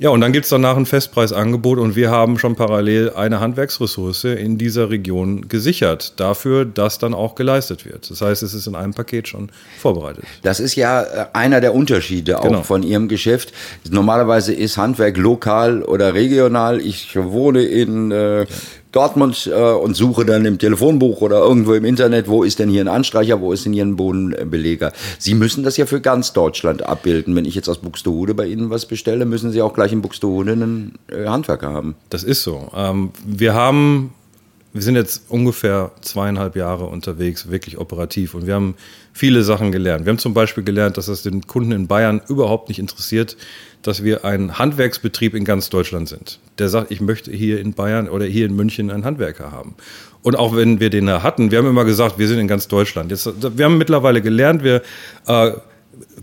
Ja, 0.00 0.08
und 0.08 0.22
dann 0.22 0.32
gibt 0.32 0.44
es 0.44 0.50
danach 0.50 0.78
ein 0.78 0.86
Festpreisangebot 0.86 1.78
und 1.78 1.94
wir 1.94 2.10
haben 2.10 2.38
schon 2.38 2.56
parallel 2.56 3.10
eine 3.10 3.38
Handwerksressource 3.40 4.24
in 4.24 4.56
dieser 4.56 4.88
Region 4.88 5.46
gesichert, 5.48 6.18
dafür, 6.18 6.64
dass 6.64 6.98
dann 6.98 7.12
auch 7.12 7.34
geleistet 7.34 7.84
wird. 7.84 8.10
Das 8.10 8.22
heißt, 8.22 8.42
es 8.42 8.54
ist 8.54 8.66
in 8.66 8.74
einem 8.74 8.94
Paket 8.94 9.28
schon 9.28 9.50
vorbereitet. 9.78 10.24
Das 10.40 10.58
ist 10.58 10.74
ja 10.74 11.02
äh, 11.02 11.26
einer 11.34 11.60
der 11.60 11.74
Unterschiede 11.74 12.38
auch 12.38 12.44
genau. 12.44 12.62
von 12.62 12.82
Ihrem 12.82 13.08
Geschäft. 13.08 13.52
Normalerweise 13.90 14.54
ist 14.54 14.78
Handwerk 14.78 15.18
lokal 15.18 15.82
oder 15.82 16.14
regional. 16.14 16.80
Ich 16.80 17.14
wohne 17.14 17.64
in 17.64 18.10
äh, 18.10 18.46
Dortmund 18.92 19.50
äh, 19.52 19.72
und 19.72 19.94
suche 19.94 20.24
dann 20.24 20.44
im 20.44 20.58
Telefonbuch 20.58 21.20
oder 21.20 21.38
irgendwo 21.38 21.74
im 21.74 21.84
Internet, 21.84 22.28
wo 22.28 22.42
ist 22.42 22.58
denn 22.58 22.68
hier 22.68 22.82
ein 22.82 22.88
Anstreicher, 22.88 23.40
wo 23.40 23.52
ist 23.52 23.64
denn 23.64 23.72
hier 23.72 23.84
ein 23.84 23.96
Bodenbeleger. 23.96 24.92
Sie 25.18 25.34
müssen 25.34 25.62
das 25.64 25.76
ja 25.76 25.86
für 25.86 26.00
ganz 26.00 26.32
Deutschland 26.32 26.82
abbilden. 26.82 27.34
Wenn 27.36 27.44
ich 27.44 27.54
jetzt 27.54 27.68
aus 27.68 27.78
Buxtehude 27.78 28.34
bei 28.34 28.46
Ihnen 28.46 28.70
was 28.70 28.86
bestelle, 28.86 29.24
müssen 29.24 29.52
Sie 29.52 29.62
auch 29.62 29.74
gleich 29.74 29.92
in 29.92 30.02
Buxtehude 30.02 30.52
einen 30.52 30.98
äh, 31.08 31.26
Handwerker 31.26 31.72
haben. 31.72 31.94
Das 32.08 32.24
ist 32.24 32.42
so. 32.42 32.70
Ähm, 32.74 33.10
wir 33.24 33.54
haben 33.54 34.12
wir 34.72 34.82
sind 34.82 34.94
jetzt 34.94 35.24
ungefähr 35.28 35.90
zweieinhalb 36.00 36.54
Jahre 36.54 36.86
unterwegs, 36.86 37.50
wirklich 37.50 37.78
operativ. 37.78 38.34
Und 38.34 38.46
wir 38.46 38.54
haben 38.54 38.74
viele 39.12 39.42
Sachen 39.42 39.72
gelernt. 39.72 40.04
Wir 40.04 40.10
haben 40.10 40.18
zum 40.18 40.34
Beispiel 40.34 40.62
gelernt, 40.62 40.96
dass 40.96 41.08
es 41.08 41.22
den 41.22 41.46
Kunden 41.46 41.72
in 41.72 41.88
Bayern 41.88 42.20
überhaupt 42.28 42.68
nicht 42.68 42.78
interessiert, 42.78 43.36
dass 43.82 44.04
wir 44.04 44.24
ein 44.24 44.58
Handwerksbetrieb 44.58 45.34
in 45.34 45.44
ganz 45.44 45.70
Deutschland 45.70 46.08
sind. 46.08 46.38
Der 46.58 46.68
sagt, 46.68 46.92
ich 46.92 47.00
möchte 47.00 47.32
hier 47.32 47.60
in 47.60 47.72
Bayern 47.72 48.08
oder 48.08 48.26
hier 48.26 48.46
in 48.46 48.54
München 48.54 48.90
einen 48.90 49.04
Handwerker 49.04 49.50
haben. 49.50 49.74
Und 50.22 50.36
auch 50.36 50.54
wenn 50.54 50.80
wir 50.80 50.90
den 50.90 51.06
da 51.06 51.22
hatten, 51.22 51.50
wir 51.50 51.58
haben 51.58 51.66
immer 51.66 51.84
gesagt, 51.84 52.18
wir 52.18 52.28
sind 52.28 52.38
in 52.38 52.46
ganz 52.46 52.68
Deutschland. 52.68 53.10
Jetzt, 53.10 53.28
wir 53.56 53.64
haben 53.64 53.78
mittlerweile 53.78 54.20
gelernt, 54.20 54.62
wir 54.62 54.82
äh, 55.26 55.52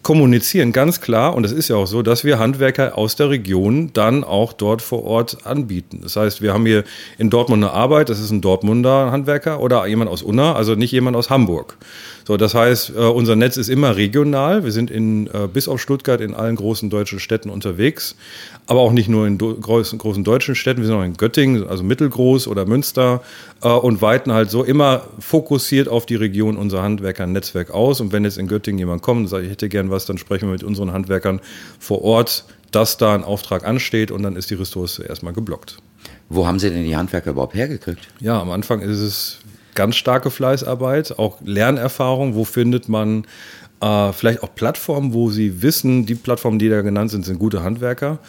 kommunizieren 0.04 0.72
ganz 0.72 1.02
klar, 1.02 1.36
und 1.36 1.46
es 1.46 1.52
ist 1.52 1.70
ja 1.70 1.76
auch 1.76 1.88
so, 1.88 2.02
dass 2.02 2.24
wir 2.24 2.40
Handwerker 2.40 2.98
aus 2.98 3.16
der 3.16 3.30
Region 3.30 3.92
dann 3.94 4.24
auch 4.24 4.54
dort 4.54 4.82
vor 4.82 5.04
Ort 5.04 5.46
anbieten. 5.46 6.00
Das 6.04 6.16
heißt, 6.16 6.42
wir 6.42 6.54
haben 6.54 6.66
hier 6.66 6.84
in 7.18 7.30
Dortmund 7.30 7.64
eine 7.64 7.74
Arbeit, 7.74 8.10
das 8.10 8.20
ist 8.20 8.32
ein 8.32 8.42
Dortmunder 8.42 9.12
Handwerker 9.12 9.60
oder 9.60 9.86
jemand 9.88 10.10
aus 10.10 10.22
Unna, 10.22 10.54
also 10.54 10.76
nicht 10.76 10.92
jemand 10.92 11.18
aus 11.18 11.30
Hamburg. 11.30 11.78
So, 12.28 12.36
das 12.36 12.54
heißt, 12.54 12.92
äh, 12.94 13.00
unser 13.00 13.38
Netz 13.38 13.56
ist 13.56 13.70
immer 13.70 13.96
regional. 13.96 14.66
Wir 14.66 14.74
sind 14.74 14.92
in, 14.92 15.28
äh, 15.28 15.48
bis 15.48 15.70
auf 15.70 15.80
Stuttgart 15.80 16.20
in 16.20 16.34
allen 16.34 16.58
großen 16.58 16.90
deutschen 16.90 17.22
Städten 17.22 17.50
unterwegs, 17.50 18.18
aber 18.66 18.82
auch 18.82 18.92
nicht 18.92 19.08
nur 19.08 19.26
in 19.26 19.38
großen, 19.38 19.98
großen 19.98 20.26
deutschen 20.26 20.54
Städten. 20.54 20.82
Wir 20.82 20.88
sind 20.88 20.98
auch 20.98 21.06
in 21.06 21.16
Göttingen, 21.16 21.66
also 21.70 21.86
mittelgroß 21.86 22.50
oder 22.50 22.66
Münster 22.66 23.22
äh, 23.64 23.70
und 23.70 24.02
weiten 24.02 24.34
halt 24.34 24.52
so 24.52 24.66
immer 24.66 25.04
fokussiert 25.20 25.88
auf 25.88 26.06
die 26.06 26.16
Region 26.16 26.58
unser 26.58 26.84
Handwerker-Netzwerk 26.84 27.72
aus. 27.72 28.02
Und 28.02 28.12
wenn 28.12 28.26
jetzt 28.26 28.38
in 28.38 28.50
Göttingen 28.50 28.80
jemand 28.80 29.02
kommt 29.04 29.22
und 29.22 29.28
sagt, 29.30 29.46
ich 29.46 29.52
hätte 29.52 29.70
gern 29.88 29.92
was, 29.92 30.06
dann 30.06 30.18
sprechen 30.18 30.48
wir 30.48 30.54
mit 30.54 30.64
unseren 30.64 30.92
Handwerkern 30.92 31.40
vor 31.80 32.02
Ort, 32.04 32.46
dass 32.72 32.98
da 32.98 33.16
ein 33.16 33.24
Auftrag 33.24 33.66
ansteht 33.66 34.12
und 34.12 34.24
dann 34.24 34.36
ist 34.36 34.50
die 34.50 34.56
Ressource 34.56 35.00
erstmal 35.00 35.34
geblockt. 35.34 35.78
Wo 36.30 36.46
haben 36.46 36.60
Sie 36.60 36.70
denn 36.70 36.84
die 36.84 36.96
Handwerker 36.96 37.32
überhaupt 37.32 37.56
hergekriegt? 37.56 38.08
Ja, 38.20 38.42
am 38.42 38.52
Anfang 38.52 38.82
ist 38.82 39.00
es 39.00 39.40
ganz 39.76 39.96
starke 39.96 40.30
Fleißarbeit, 40.30 41.18
auch 41.18 41.38
Lernerfahrung. 41.44 42.36
Wo 42.36 42.44
findet 42.44 42.90
man 42.90 43.26
äh, 43.82 44.12
vielleicht 44.12 44.44
auch 44.44 44.54
Plattformen, 44.54 45.14
wo 45.14 45.30
sie 45.30 45.62
wissen, 45.62 46.06
die 46.06 46.16
Plattformen, 46.16 46.60
die 46.60 46.70
da 46.70 46.82
genannt 46.82 47.12
sind, 47.12 47.26
sind 47.26 47.40
gute 47.40 47.64
Handwerker. 47.64 48.20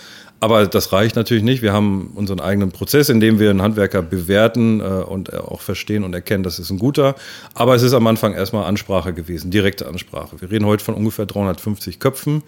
Aber 0.40 0.66
das 0.66 0.92
reicht 0.92 1.16
natürlich 1.16 1.42
nicht. 1.42 1.62
Wir 1.62 1.72
haben 1.72 2.12
unseren 2.14 2.38
eigenen 2.38 2.70
Prozess, 2.70 3.08
in 3.08 3.18
dem 3.18 3.40
wir 3.40 3.50
einen 3.50 3.60
Handwerker 3.60 4.02
bewerten 4.02 4.80
äh, 4.80 4.84
und 4.84 5.34
auch 5.34 5.60
verstehen 5.60 6.04
und 6.04 6.14
erkennen, 6.14 6.44
das 6.44 6.58
ist 6.58 6.70
ein 6.70 6.78
guter. 6.78 7.16
Aber 7.54 7.74
es 7.74 7.82
ist 7.82 7.92
am 7.92 8.06
Anfang 8.06 8.34
erstmal 8.34 8.64
Ansprache 8.64 9.12
gewesen, 9.12 9.50
direkte 9.50 9.88
Ansprache. 9.88 10.40
Wir 10.40 10.50
reden 10.50 10.66
heute 10.66 10.84
von 10.84 10.94
ungefähr 10.94 11.26
350 11.26 11.98
Köpfen. 11.98 12.42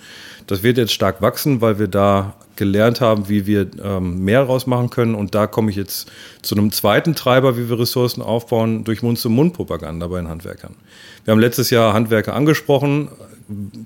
Das 0.47 0.63
wird 0.63 0.79
jetzt 0.79 0.93
stark 0.93 1.21
wachsen, 1.21 1.61
weil 1.61 1.81
wir 1.81 1.89
da 1.89 2.35
gelernt 2.55 3.01
haben, 3.01 3.29
wie 3.29 3.47
wir 3.47 3.67
ähm, 3.83 4.23
mehr 4.25 4.43
rausmachen 4.43 4.91
können. 4.91 5.15
Und 5.17 5.35
da 5.35 5.49
komme 5.49 5.71
ich 5.71 5.77
jetzt 5.77 6.13
zu 6.43 6.55
einem 6.55 6.71
zweiten 6.71 7.15
Treiber, 7.17 7.57
wie 7.57 7.69
wir 7.69 7.81
Ressourcen 7.81 8.23
aufbauen, 8.23 8.85
durch 8.85 9.03
Mund-zu-Mund-Propaganda 9.03 10.07
bei 10.07 10.19
den 10.19 10.29
Handwerkern. 10.29 10.77
Wir 11.25 11.33
haben 11.33 11.41
letztes 11.41 11.71
Jahr 11.71 11.93
Handwerker 11.93 12.35
angesprochen. 12.35 13.09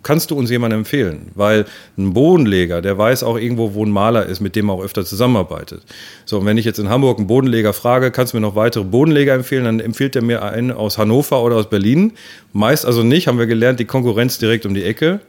Kannst 0.03 0.31
du 0.31 0.37
uns 0.37 0.51
jemanden 0.51 0.79
empfehlen? 0.79 1.31
Weil 1.35 1.65
ein 1.97 2.13
Bodenleger, 2.13 2.83
der 2.83 2.99
weiß 2.99 3.23
auch 3.23 3.39
irgendwo, 3.39 3.75
wo 3.75 3.85
ein 3.85 3.91
Maler 3.91 4.27
ist, 4.27 4.41
mit 4.41 4.57
dem 4.57 4.69
er 4.69 4.75
auch 4.75 4.83
öfter 4.83 5.05
zusammenarbeitet. 5.05 5.83
So, 6.25 6.39
und 6.39 6.47
wenn 6.47 6.59
ich 6.59 6.65
jetzt 6.65 6.79
in 6.79 6.89
Hamburg 6.89 7.19
einen 7.19 7.27
Bodenleger 7.27 7.73
frage, 7.73 8.11
kannst 8.11 8.33
du 8.33 8.37
mir 8.37 8.43
noch 8.43 8.57
weitere 8.57 8.85
Bodenleger 8.85 9.35
empfehlen, 9.35 9.65
dann 9.65 9.81
empfiehlt 9.81 10.17
er 10.17 10.23
mir 10.23 10.43
einen 10.43 10.71
aus 10.71 10.99
Hannover 10.99 11.43
oder 11.43 11.57
aus 11.57 11.69
Berlin. 11.69 12.13
Meist 12.53 12.85
also 12.85 13.03
nicht, 13.03 13.27
haben 13.27 13.39
wir 13.39 13.47
gelernt, 13.47 13.81
die 13.81 13.85
Konkurrenz 13.85 14.39
direkt 14.39 14.67
um 14.67 14.75
die 14.75 14.85
Ecke. 14.85 15.21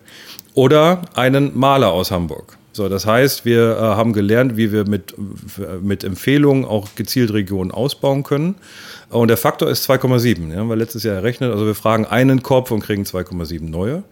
Oder 0.54 1.02
einen 1.16 1.58
Maler 1.58 1.92
aus 1.92 2.12
Hamburg. 2.12 2.58
So, 2.76 2.90
das 2.90 3.06
heißt, 3.06 3.46
wir 3.46 3.78
äh, 3.78 3.80
haben 3.80 4.12
gelernt, 4.12 4.58
wie 4.58 4.74
wir 4.74 4.86
mit, 4.86 5.16
mit 5.82 6.04
Empfehlungen 6.04 6.66
auch 6.66 6.90
gezielt 6.96 7.32
Regionen 7.32 7.72
ausbauen 7.72 8.24
können. 8.24 8.56
Und 9.10 9.30
der 9.30 9.38
Faktor 9.38 9.70
ist 9.70 9.90
2,7. 9.90 10.52
Ja, 10.52 10.60
haben 10.60 10.68
wir 10.68 10.76
letztes 10.76 11.04
Jahr 11.04 11.16
errechnet. 11.16 11.54
Also 11.54 11.66
wir 11.66 11.76
fragen 11.76 12.06
einen 12.06 12.44
Kopf 12.44 12.72
und 12.72 12.82
kriegen 12.82 13.04
2,7 13.04 13.70
neue. 13.70 14.04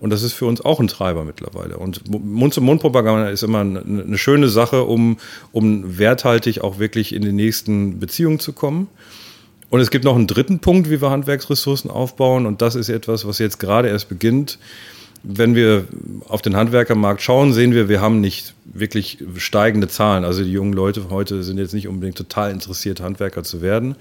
Und 0.00 0.10
das 0.10 0.22
ist 0.22 0.32
für 0.32 0.46
uns 0.46 0.60
auch 0.60 0.80
ein 0.80 0.88
Treiber 0.88 1.24
mittlerweile. 1.24 1.78
Und 1.78 2.02
Mund-zu-Mund-Propaganda 2.10 3.28
ist 3.28 3.42
immer 3.42 3.60
eine, 3.60 4.18
schöne 4.18 4.48
Sache, 4.48 4.84
um, 4.84 5.18
um 5.52 5.98
werthaltig 5.98 6.60
auch 6.60 6.78
wirklich 6.78 7.14
in 7.14 7.22
die 7.22 7.32
nächsten 7.32 7.98
Beziehungen 7.98 8.38
zu 8.38 8.52
kommen. 8.52 8.88
Und 9.70 9.80
es 9.80 9.90
gibt 9.90 10.04
noch 10.04 10.14
einen 10.14 10.26
dritten 10.26 10.60
Punkt, 10.60 10.90
wie 10.90 11.00
wir 11.00 11.10
Handwerksressourcen 11.10 11.90
aufbauen. 11.90 12.46
Und 12.46 12.62
das 12.62 12.74
ist 12.74 12.88
etwas, 12.88 13.26
was 13.26 13.38
jetzt 13.38 13.58
gerade 13.58 13.88
erst 13.88 14.08
beginnt 14.08 14.58
wenn 15.24 15.54
wir 15.54 15.86
auf 16.28 16.42
den 16.42 16.54
Handwerkermarkt 16.54 17.22
schauen, 17.22 17.54
sehen 17.54 17.72
wir, 17.72 17.88
wir 17.88 18.00
haben 18.00 18.20
nicht 18.20 18.54
wirklich 18.66 19.18
steigende 19.36 19.88
Zahlen. 19.88 20.22
Also 20.22 20.44
die 20.44 20.52
jungen 20.52 20.74
Leute 20.74 21.08
heute 21.08 21.42
sind 21.42 21.56
jetzt 21.56 21.72
nicht 21.72 21.88
unbedingt 21.88 22.18
total 22.18 22.50
interessiert, 22.50 23.00
Handwerker 23.00 23.42
zu 23.42 23.62
werden. 23.62 23.96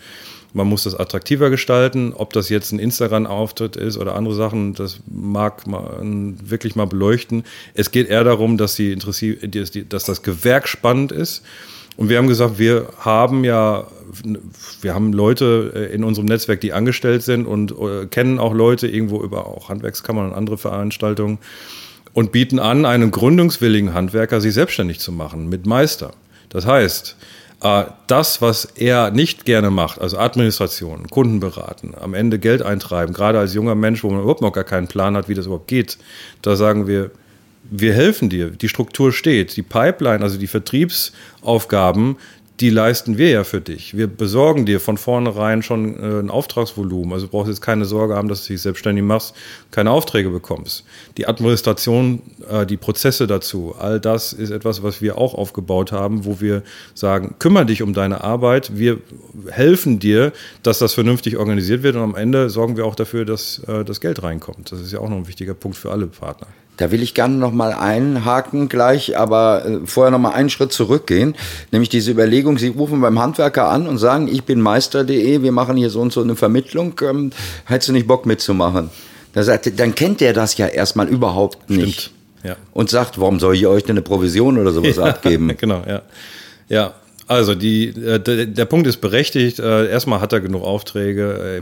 Man 0.54 0.68
muss 0.68 0.84
das 0.84 0.96
attraktiver 0.96 1.50
gestalten. 1.50 2.14
Ob 2.16 2.32
das 2.34 2.50
jetzt 2.50 2.72
ein 2.72 2.80
Instagram-Auftritt 2.80 3.76
ist 3.76 3.98
oder 3.98 4.16
andere 4.16 4.36
Sachen, 4.36 4.74
das 4.76 5.00
mag 5.12 5.66
man 5.68 6.38
wirklich 6.44 6.76
mal 6.76 6.86
beleuchten. 6.86 7.44
Es 7.74 7.92
geht 7.92 8.08
eher 8.10 8.24
darum, 8.24 8.58
dass, 8.58 8.76
die 8.76 8.96
dass 8.96 10.04
das 10.04 10.22
Gewerk 10.22 10.68
spannend 10.68 11.12
ist 11.12 11.44
und 11.96 12.10
wir 12.10 12.18
haben 12.18 12.28
gesagt, 12.28 12.58
wir 12.58 12.88
haben 13.00 13.44
ja, 13.44 13.86
wir 14.82 14.96
haben 14.96 15.14
Leute 15.14 15.72
äh, 15.76 15.94
in 15.94 16.04
unserem 16.04 16.28
Netzwerk, 16.28 16.62
die 16.62 16.74
angestellt 16.74 17.22
sind 17.22 17.46
und 17.46 17.72
äh, 17.72 18.08
kennen 18.08 18.40
auch 18.40 18.54
Leute 18.54 18.88
irgendwo 18.88 19.22
über 19.22 19.46
auch 19.46 19.70
Handwerkskammern 19.70 20.32
und 20.32 20.34
andere 20.34 20.58
Veranstaltungen 20.58 21.38
und 22.14 22.32
bieten 22.32 22.60
an, 22.60 22.86
einen 22.86 23.12
gründungswilligen 23.12 23.94
Handwerker 23.94 24.42
sich 24.42 24.54
selbstständig 24.54 25.00
zu 25.00 25.12
machen 25.12 25.50
mit 25.50 25.66
Meister. 25.66 26.14
Das 26.50 26.66
heißt, 26.66 27.16
das, 28.08 28.42
was 28.42 28.66
er 28.66 29.12
nicht 29.12 29.46
gerne 29.46 29.70
macht, 29.70 30.02
also 30.02 30.18
Administration, 30.18 31.08
Kunden 31.10 31.40
beraten, 31.40 31.94
am 32.00 32.14
Ende 32.14 32.38
Geld 32.38 32.62
eintreiben, 32.62 33.14
gerade 33.14 33.40
als 33.40 33.54
junger 33.54 33.76
Mensch, 33.76 34.04
wo 34.04 34.10
man 34.10 34.20
überhaupt 34.20 34.42
noch 34.42 34.52
gar 34.52 34.66
keinen 34.66 34.88
Plan 34.88 35.16
hat, 35.16 35.30
wie 35.30 35.34
das 35.34 35.46
überhaupt 35.46 35.70
geht, 35.70 35.98
da 36.42 36.58
sagen 36.58 36.88
wir, 36.88 37.12
wir 37.64 37.94
helfen 37.94 38.30
dir. 38.30 38.50
Die 38.50 38.68
Struktur 38.68 39.14
steht. 39.14 39.56
Die 39.56 39.62
Pipeline, 39.62 40.22
also 40.22 40.38
die 40.38 40.48
Vertriebsaufgaben, 40.48 42.18
die 42.60 42.70
leisten 42.70 43.18
wir 43.18 43.30
ja 43.30 43.44
für 43.44 43.62
dich. 43.62 43.98
Wir 43.98 44.08
besorgen 44.08 44.66
dir 44.66 44.80
von 44.80 44.98
vornherein 44.98 45.64
schon 45.64 45.96
äh, 45.96 46.20
ein 46.20 46.30
Auftragsvolumen. 46.30 47.14
Also 47.14 47.26
du 47.26 47.32
brauchst 47.32 47.50
jetzt 47.50 47.62
keine 47.62 47.86
Sorge 47.86 48.16
haben, 48.16 48.28
dass 48.28 48.46
du 48.46 48.54
dich 48.54 48.62
selbstständig 48.62 49.04
machst, 49.04 49.36
keine 49.72 49.90
Aufträge 49.90 50.30
bekommst. 50.30 50.84
Die 51.18 51.28
Administration, 51.28 52.22
äh, 52.50 52.66
die 52.66 52.78
Prozesse 52.78 53.26
dazu, 53.26 53.76
all 53.80 54.00
das 54.00 54.34
ist 54.34 54.52
etwas, 54.52 54.84
was 54.84 55.02
wir 55.02 55.18
auch 55.18 55.34
aufgebaut 55.34 55.92
haben, 55.92 56.26
wo 56.26 56.42
wir 56.42 56.62
sagen, 56.94 57.36
kümmere 57.40 57.66
dich 57.66 57.82
um 57.82 57.94
deine 57.94 58.24
Arbeit. 58.24 58.78
Wir 58.78 59.00
helfen 59.50 59.98
dir, 60.00 60.32
dass 60.62 60.78
das 60.78 60.94
vernünftig 60.94 61.38
organisiert 61.38 61.82
wird 61.82 61.96
und 61.96 62.04
am 62.04 62.16
Ende 62.16 62.52
sorgen 62.52 62.78
wir 62.78 62.86
auch 62.86 62.96
dafür, 62.96 63.26
dass 63.26 63.60
äh, 63.68 63.84
das 63.84 64.00
Geld 64.00 64.22
reinkommt. 64.22 64.72
Das 64.72 64.80
ist 64.80 64.94
ja 64.94 65.00
auch 65.00 65.10
noch 65.10 65.18
ein 65.18 65.28
wichtiger 65.28 65.56
Punkt 65.56 65.78
für 65.78 65.92
alle 65.92 66.06
Partner. 66.06 66.48
Da 66.78 66.92
will 66.92 67.04
ich 67.04 67.14
gerne 67.14 67.36
noch 67.36 67.52
mal 67.52 67.72
einhaken 67.72 68.68
gleich, 68.68 69.18
aber 69.18 69.66
äh, 69.66 69.80
vorher 69.86 70.12
noch 70.12 70.20
mal 70.20 70.32
einen 70.32 70.50
Schritt 70.50 70.74
zurückgehen, 70.74 71.36
nämlich 71.72 71.90
diese 71.90 72.12
Überlegung, 72.12 72.58
Sie 72.58 72.70
rufen 72.70 73.00
beim 73.00 73.20
Handwerker 73.20 73.70
an 73.70 73.88
und 73.88 74.00
sagen, 74.00 74.28
ich 74.28 74.44
bin 74.44 74.60
Meister.de, 74.60 75.44
wir 75.44 75.52
machen 75.52 75.78
hier 75.78 75.90
so 75.90 76.02
und 76.02 76.12
so 76.12 76.22
eine 76.22 76.36
Vermittlung, 76.36 77.00
ähm, 77.08 77.32
hättest 77.66 77.90
du 77.90 77.94
nicht 77.94 78.08
Bock 78.08 78.26
mitzumachen? 78.26 78.90
Da 79.34 79.44
sagt, 79.44 79.80
dann 79.80 79.96
kennt 79.96 80.22
der 80.22 80.34
das 80.34 80.58
ja 80.58 80.68
erstmal 80.68 81.08
überhaupt 81.08 81.70
nicht. 81.70 82.02
Stimmt. 82.02 82.16
Ja. 82.44 82.56
Und 82.74 82.90
sagt, 82.90 83.20
warum 83.20 83.40
soll 83.40 83.56
ich 83.56 83.66
euch 83.68 83.84
denn 83.84 83.94
eine 83.94 84.02
Provision 84.02 84.58
oder 84.58 84.72
sowas 84.72 84.96
ja, 84.98 85.04
abgeben? 85.06 85.56
Genau, 85.58 85.82
ja. 85.88 86.02
Ja, 86.70 86.94
also 87.28 87.56
die, 87.56 87.90
äh, 87.90 88.20
der, 88.20 88.46
der, 88.46 88.66
Punkt 88.66 88.88
ist 88.88 88.98
berechtigt. 88.98 89.60
Äh, 89.60 89.90
erstmal 89.90 90.20
hat 90.22 90.34
er 90.34 90.42
genug 90.42 90.64
Aufträge, 90.64 91.62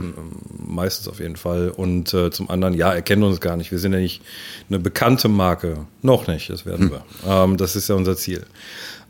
meistens 0.58 1.08
auf 1.08 1.20
jeden 1.20 1.36
Fall. 1.36 1.70
Und 1.70 2.12
äh, 2.14 2.30
zum 2.30 2.50
anderen, 2.50 2.74
ja, 2.74 2.92
er 2.92 3.02
kennt 3.02 3.22
uns 3.22 3.40
gar 3.40 3.56
nicht. 3.56 3.70
Wir 3.70 3.78
sind 3.78 3.92
ja 3.92 4.00
nicht 4.00 4.22
eine 4.68 4.78
bekannte 4.78 5.28
Marke. 5.28 5.86
Noch 6.02 6.26
nicht, 6.26 6.50
das 6.50 6.66
werden 6.66 6.90
hm. 6.90 6.92
wir. 6.92 7.04
Ähm, 7.26 7.56
das 7.56 7.76
ist 7.76 7.88
ja 7.88 7.94
unser 7.94 8.16
Ziel. 8.16 8.44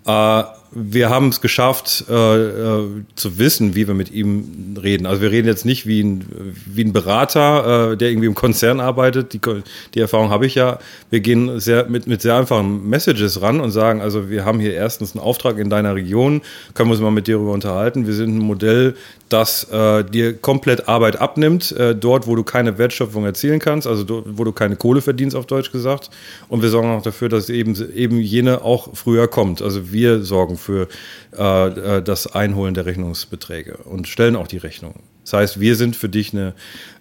Äh, 0.07 0.43
wir 0.75 1.11
haben 1.11 1.29
es 1.29 1.41
geschafft, 1.41 2.05
äh, 2.09 2.15
äh, 2.15 2.89
zu 3.15 3.39
wissen, 3.39 3.75
wie 3.75 3.87
wir 3.87 3.95
mit 3.95 4.11
ihm 4.11 4.77
reden. 4.83 5.07
Also 5.07 5.21
wir 5.21 5.31
reden 5.31 5.47
jetzt 5.47 5.65
nicht 5.65 5.87
wie 5.87 6.03
ein, 6.03 6.55
wie 6.67 6.85
ein 6.85 6.93
Berater, 6.93 7.93
äh, 7.93 7.97
der 7.97 8.09
irgendwie 8.09 8.27
im 8.27 8.35
Konzern 8.35 8.81
arbeitet. 8.81 9.35
Die, 9.35 9.41
die 9.95 10.01
Erfahrung 10.01 10.31
habe 10.31 10.47
ich 10.47 10.55
ja. 10.55 10.79
Wir 11.11 11.21
gehen 11.21 11.61
sehr, 11.61 11.87
mit, 11.89 12.07
mit 12.07 12.23
sehr 12.23 12.37
einfachen 12.37 12.89
Messages 12.89 13.43
ran 13.43 13.61
und 13.61 13.71
sagen, 13.71 14.01
also 14.01 14.31
wir 14.31 14.45
haben 14.45 14.61
hier 14.61 14.75
erstens 14.75 15.15
einen 15.15 15.23
Auftrag 15.23 15.59
in 15.59 15.69
deiner 15.69 15.95
Region, 15.95 16.41
können 16.75 16.89
wir 16.89 16.95
uns 16.95 17.03
mal 17.03 17.11
mit 17.11 17.27
dir 17.27 17.37
darüber 17.37 17.53
unterhalten. 17.53 18.07
Wir 18.07 18.15
sind 18.15 18.37
ein 18.37 18.41
Modell, 18.41 18.95
das 19.33 19.65
äh, 19.71 20.05
dir 20.05 20.35
komplett 20.35 20.89
Arbeit 20.89 21.21
abnimmt, 21.21 21.73
äh, 21.73 21.95
dort, 21.95 22.27
wo 22.27 22.37
du 22.37 22.45
keine 22.45 22.79
Wertschöpfung 22.79 23.25
erzielen 23.25 23.59
kannst, 23.59 23.87
also 23.87 24.05
dort, 24.05 24.27
wo 24.27 24.45
du 24.45 24.53
keine 24.53 24.77
Kohle 24.77 25.01
verdienst, 25.01 25.37
auf 25.37 25.47
Deutsch 25.47 25.73
gesagt. 25.73 26.11
Und 26.49 26.63
wir 26.63 26.69
sorgen 26.69 26.91
auch 26.91 27.03
dafür, 27.03 27.29
dass 27.29 27.49
eben, 27.49 27.75
eben 27.95 28.19
jene 28.19 28.63
auch 28.63 28.91
früher 28.95 29.29
kommt. 29.29 29.63
Also 29.63 29.93
wir 29.93 30.23
sorgen 30.23 30.57
für 30.63 30.89
äh, 31.37 31.67
äh, 31.99 32.03
das 32.03 32.27
Einholen 32.27 32.75
der 32.75 32.87
Rechnungsbeträge 32.87 33.79
und 33.85 34.09
stellen 34.09 34.37
auch 34.37 34.47
die 34.47 34.59
Rechnung. 34.59 34.95
Das 35.25 35.35
heißt, 35.35 35.61
wir 35.61 35.77
sind 35.77 35.95
für 35.95 36.09
dich 36.09 36.33
eine, 36.33 36.55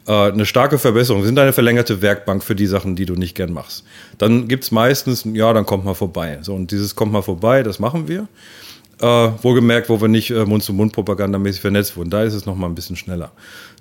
äh, 0.07 0.11
eine 0.11 0.45
starke 0.45 0.77
Verbesserung, 0.77 1.21
wir 1.21 1.27
sind 1.27 1.39
eine 1.39 1.53
verlängerte 1.53 2.01
Werkbank 2.01 2.43
für 2.43 2.55
die 2.55 2.67
Sachen, 2.67 2.95
die 2.95 3.05
du 3.05 3.15
nicht 3.15 3.35
gern 3.35 3.53
machst. 3.53 3.83
Dann 4.17 4.47
gibt 4.47 4.63
es 4.63 4.71
meistens, 4.71 5.25
ja, 5.33 5.53
dann 5.53 5.65
kommt 5.65 5.85
mal 5.85 5.93
vorbei. 5.93 6.39
So, 6.41 6.53
und 6.53 6.71
dieses 6.71 6.95
kommt 6.95 7.11
mal 7.11 7.23
vorbei, 7.23 7.63
das 7.63 7.79
machen 7.79 8.07
wir. 8.07 8.27
Äh, 8.99 9.31
wohlgemerkt, 9.41 9.89
wo 9.89 9.99
wir 9.99 10.07
nicht 10.07 10.29
äh, 10.29 10.45
Mund-zu-Mund-propagandamäßig 10.45 11.59
vernetzt 11.59 11.97
wurden. 11.97 12.11
Da 12.11 12.23
ist 12.23 12.35
es 12.35 12.45
noch 12.45 12.55
mal 12.55 12.67
ein 12.67 12.75
bisschen 12.75 12.95
schneller. 12.95 13.31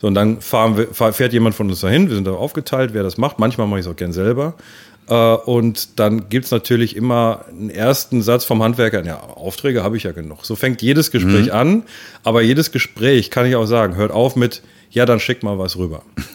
So, 0.00 0.06
und 0.06 0.14
dann 0.14 0.38
wir, 0.40 1.12
fährt 1.12 1.34
jemand 1.34 1.54
von 1.54 1.68
uns 1.68 1.80
dahin. 1.80 2.08
Wir 2.08 2.14
sind 2.14 2.26
da 2.26 2.32
aufgeteilt, 2.32 2.94
wer 2.94 3.02
das 3.02 3.18
macht. 3.18 3.38
Manchmal 3.38 3.66
mache 3.66 3.80
ich 3.80 3.87
es 3.87 3.92
auch 3.92 3.96
gern 3.96 4.14
selber. 4.14 4.54
Äh, 5.09 5.14
und 5.14 5.99
dann 5.99 6.28
gibt 6.28 6.47
es 6.47 6.50
natürlich 6.50 6.97
immer 6.97 7.45
einen 7.49 7.71
ersten 7.71 8.23
Satz 8.23 8.45
vom 8.45 8.62
Handwerker. 8.62 9.04
Ja, 9.04 9.21
Aufträge 9.21 9.83
habe 9.83 9.97
ich 9.97 10.04
ja 10.04 10.12
genug. 10.12 10.45
So 10.45 10.57
fängt 10.57 10.83
jedes 10.83 11.11
Gespräch 11.11 11.47
mhm. 11.47 11.52
an. 11.52 11.83
Aber 12.23 12.42
jedes 12.42 12.73
Gespräch, 12.73 13.30
kann 13.30 13.47
ich 13.47 13.57
auch 13.57 13.66
sagen, 13.66 13.97
hört 13.97 14.12
auf 14.12 14.37
mit, 14.37 14.62
ja, 14.90 15.07
dann 15.07 15.21
schick 15.21 15.42
mal 15.42 15.59
was 15.59 15.76
rüber. 15.76 16.02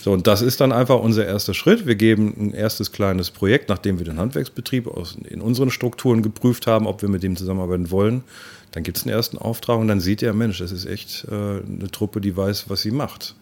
So, 0.00 0.12
und 0.12 0.26
das 0.26 0.42
ist 0.42 0.60
dann 0.60 0.72
einfach 0.72 1.00
unser 1.00 1.26
erster 1.26 1.54
Schritt. 1.54 1.84
Wir 1.84 1.96
geben 1.96 2.32
ein 2.38 2.54
erstes 2.54 2.92
kleines 2.92 3.30
Projekt, 3.30 3.68
nachdem 3.68 3.98
wir 3.98 4.06
den 4.06 4.18
Handwerksbetrieb 4.18 4.86
aus, 4.86 5.16
in 5.28 5.40
unseren 5.40 5.70
Strukturen 5.70 6.22
geprüft 6.22 6.68
haben, 6.68 6.86
ob 6.86 7.02
wir 7.02 7.08
mit 7.08 7.24
dem 7.24 7.36
zusammenarbeiten 7.36 7.90
wollen. 7.90 8.22
Dann 8.70 8.84
gibt 8.84 8.96
es 8.96 9.02
einen 9.02 9.14
ersten 9.14 9.38
Auftrag 9.38 9.78
und 9.78 9.88
dann 9.88 10.00
sieht 10.00 10.22
er, 10.22 10.32
Mensch, 10.34 10.58
das 10.58 10.72
ist 10.72 10.86
echt 10.86 11.26
äh, 11.30 11.34
eine 11.34 11.90
Truppe, 11.90 12.20
die 12.20 12.36
weiß, 12.36 12.70
was 12.70 12.82
sie 12.82 12.90
macht. 12.90 13.34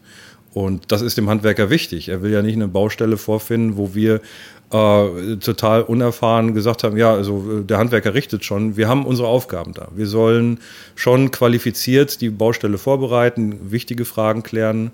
Und 0.55 0.91
das 0.91 1.03
ist 1.03 1.19
dem 1.19 1.29
Handwerker 1.29 1.69
wichtig. 1.69 2.09
Er 2.09 2.23
will 2.23 2.33
ja 2.33 2.41
nicht 2.41 2.55
eine 2.55 2.67
Baustelle 2.67 3.19
vorfinden, 3.19 3.77
wo 3.77 3.95
wir 3.95 4.23
äh, 4.73 5.37
total 5.37 5.83
unerfahren 5.83 6.53
gesagt 6.55 6.83
haben, 6.83 6.97
ja, 6.97 7.13
also 7.13 7.61
äh, 7.61 7.65
der 7.65 7.79
Handwerker 7.79 8.15
richtet 8.15 8.45
schon, 8.45 8.77
wir 8.77 8.89
haben 8.89 9.07
unsere 9.07 9.29
Aufgaben 9.29 9.73
da. 9.73 9.89
Wir 9.95 10.07
sollen 10.07 10.59
schon 10.97 11.31
qualifiziert 11.31 12.21
die 12.21 12.31
Baustelle 12.31 12.77
vorbereiten, 12.77 13.71
wichtige 13.71 14.05
Fragen 14.05 14.43
klären 14.43 14.91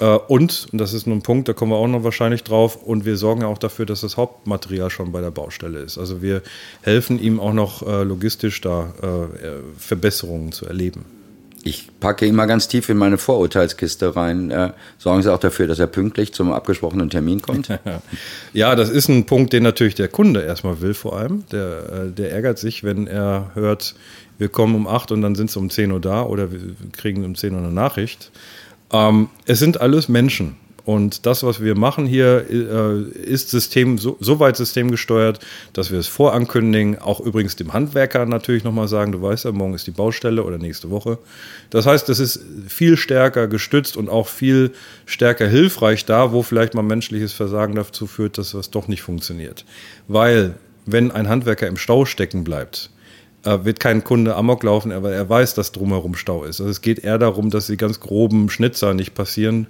äh, 0.00 0.06
und, 0.06 0.66
und 0.72 0.78
das 0.80 0.92
ist 0.92 1.06
nur 1.06 1.14
ein 1.14 1.22
Punkt, 1.22 1.48
da 1.48 1.52
kommen 1.52 1.70
wir 1.70 1.76
auch 1.76 1.86
noch 1.86 2.02
wahrscheinlich 2.02 2.42
drauf, 2.42 2.76
und 2.82 3.04
wir 3.04 3.16
sorgen 3.16 3.44
auch 3.44 3.58
dafür, 3.58 3.86
dass 3.86 4.00
das 4.00 4.16
Hauptmaterial 4.16 4.90
schon 4.90 5.12
bei 5.12 5.20
der 5.20 5.30
Baustelle 5.30 5.78
ist. 5.78 5.96
Also 5.96 6.20
wir 6.20 6.42
helfen 6.82 7.20
ihm 7.20 7.38
auch 7.38 7.52
noch 7.52 7.86
äh, 7.86 8.02
logistisch 8.02 8.60
da 8.60 8.92
Verbesserungen 9.78 10.50
zu 10.50 10.66
erleben. 10.66 11.04
Ich 11.66 11.88
packe 11.98 12.30
mal 12.30 12.44
ganz 12.44 12.68
tief 12.68 12.90
in 12.90 12.98
meine 12.98 13.16
Vorurteilskiste 13.16 14.14
rein. 14.14 14.50
Äh, 14.50 14.72
sorgen 14.98 15.22
Sie 15.22 15.32
auch 15.32 15.38
dafür, 15.38 15.66
dass 15.66 15.78
er 15.78 15.86
pünktlich 15.86 16.34
zum 16.34 16.52
abgesprochenen 16.52 17.08
Termin 17.08 17.40
kommt? 17.40 17.70
ja, 18.52 18.76
das 18.76 18.90
ist 18.90 19.08
ein 19.08 19.24
Punkt, 19.24 19.54
den 19.54 19.62
natürlich 19.62 19.94
der 19.94 20.08
Kunde 20.08 20.42
erstmal 20.42 20.82
will, 20.82 20.92
vor 20.92 21.16
allem. 21.16 21.44
Der, 21.52 22.08
äh, 22.08 22.10
der 22.10 22.32
ärgert 22.32 22.58
sich, 22.58 22.84
wenn 22.84 23.06
er 23.06 23.50
hört, 23.54 23.94
wir 24.36 24.50
kommen 24.50 24.74
um 24.74 24.86
8 24.86 25.12
und 25.12 25.22
dann 25.22 25.34
sind 25.34 25.50
sie 25.50 25.58
um 25.58 25.70
10 25.70 25.90
Uhr 25.90 26.00
da 26.00 26.24
oder 26.24 26.52
wir 26.52 26.60
kriegen 26.92 27.24
um 27.24 27.34
10 27.34 27.54
Uhr 27.54 27.60
eine 27.60 27.72
Nachricht. 27.72 28.30
Ähm, 28.92 29.30
es 29.46 29.58
sind 29.58 29.80
alles 29.80 30.10
Menschen. 30.10 30.56
Und 30.84 31.24
das, 31.24 31.42
was 31.42 31.62
wir 31.62 31.76
machen 31.76 32.04
hier, 32.04 32.44
äh, 32.50 33.00
ist 33.18 33.48
System, 33.48 33.96
so, 33.96 34.18
so, 34.20 34.38
weit 34.38 34.56
systemgesteuert, 34.56 35.40
dass 35.72 35.90
wir 35.90 35.98
es 35.98 36.08
vorankündigen. 36.08 36.98
Auch 36.98 37.20
übrigens 37.20 37.56
dem 37.56 37.72
Handwerker 37.72 38.26
natürlich 38.26 38.64
nochmal 38.64 38.86
sagen, 38.86 39.12
du 39.12 39.22
weißt 39.22 39.46
ja, 39.46 39.52
morgen 39.52 39.72
ist 39.72 39.86
die 39.86 39.92
Baustelle 39.92 40.44
oder 40.44 40.58
nächste 40.58 40.90
Woche. 40.90 41.18
Das 41.70 41.86
heißt, 41.86 42.10
es 42.10 42.20
ist 42.20 42.40
viel 42.68 42.98
stärker 42.98 43.48
gestützt 43.48 43.96
und 43.96 44.10
auch 44.10 44.28
viel 44.28 44.72
stärker 45.06 45.48
hilfreich 45.48 46.04
da, 46.04 46.32
wo 46.32 46.42
vielleicht 46.42 46.74
mal 46.74 46.82
menschliches 46.82 47.32
Versagen 47.32 47.74
dazu 47.74 48.06
führt, 48.06 48.36
dass 48.36 48.54
was 48.54 48.70
doch 48.70 48.86
nicht 48.86 49.00
funktioniert. 49.00 49.64
Weil, 50.06 50.56
wenn 50.84 51.10
ein 51.10 51.30
Handwerker 51.30 51.66
im 51.66 51.78
Stau 51.78 52.04
stecken 52.04 52.44
bleibt, 52.44 52.90
äh, 53.44 53.64
wird 53.64 53.80
kein 53.80 54.04
Kunde 54.04 54.36
Amok 54.36 54.62
laufen, 54.62 54.92
aber 54.92 55.12
er 55.12 55.26
weiß, 55.26 55.54
dass 55.54 55.72
drumherum 55.72 56.14
Stau 56.14 56.44
ist. 56.44 56.60
Also 56.60 56.70
es 56.70 56.82
geht 56.82 56.98
eher 56.98 57.16
darum, 57.16 57.48
dass 57.48 57.68
die 57.68 57.78
ganz 57.78 58.00
groben 58.00 58.50
Schnitzer 58.50 58.92
nicht 58.92 59.14
passieren 59.14 59.66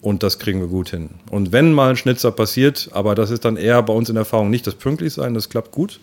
und 0.00 0.22
das 0.22 0.38
kriegen 0.38 0.60
wir 0.60 0.68
gut 0.68 0.90
hin. 0.90 1.10
Und 1.30 1.52
wenn 1.52 1.72
mal 1.72 1.90
ein 1.90 1.96
Schnitzer 1.96 2.30
passiert, 2.30 2.90
aber 2.92 3.14
das 3.14 3.30
ist 3.30 3.44
dann 3.44 3.56
eher 3.56 3.82
bei 3.82 3.92
uns 3.92 4.08
in 4.08 4.16
Erfahrung 4.16 4.50
nicht 4.50 4.66
das 4.66 4.74
Pünktlichsein, 4.74 5.34
das 5.34 5.48
klappt 5.48 5.72
gut, 5.72 6.00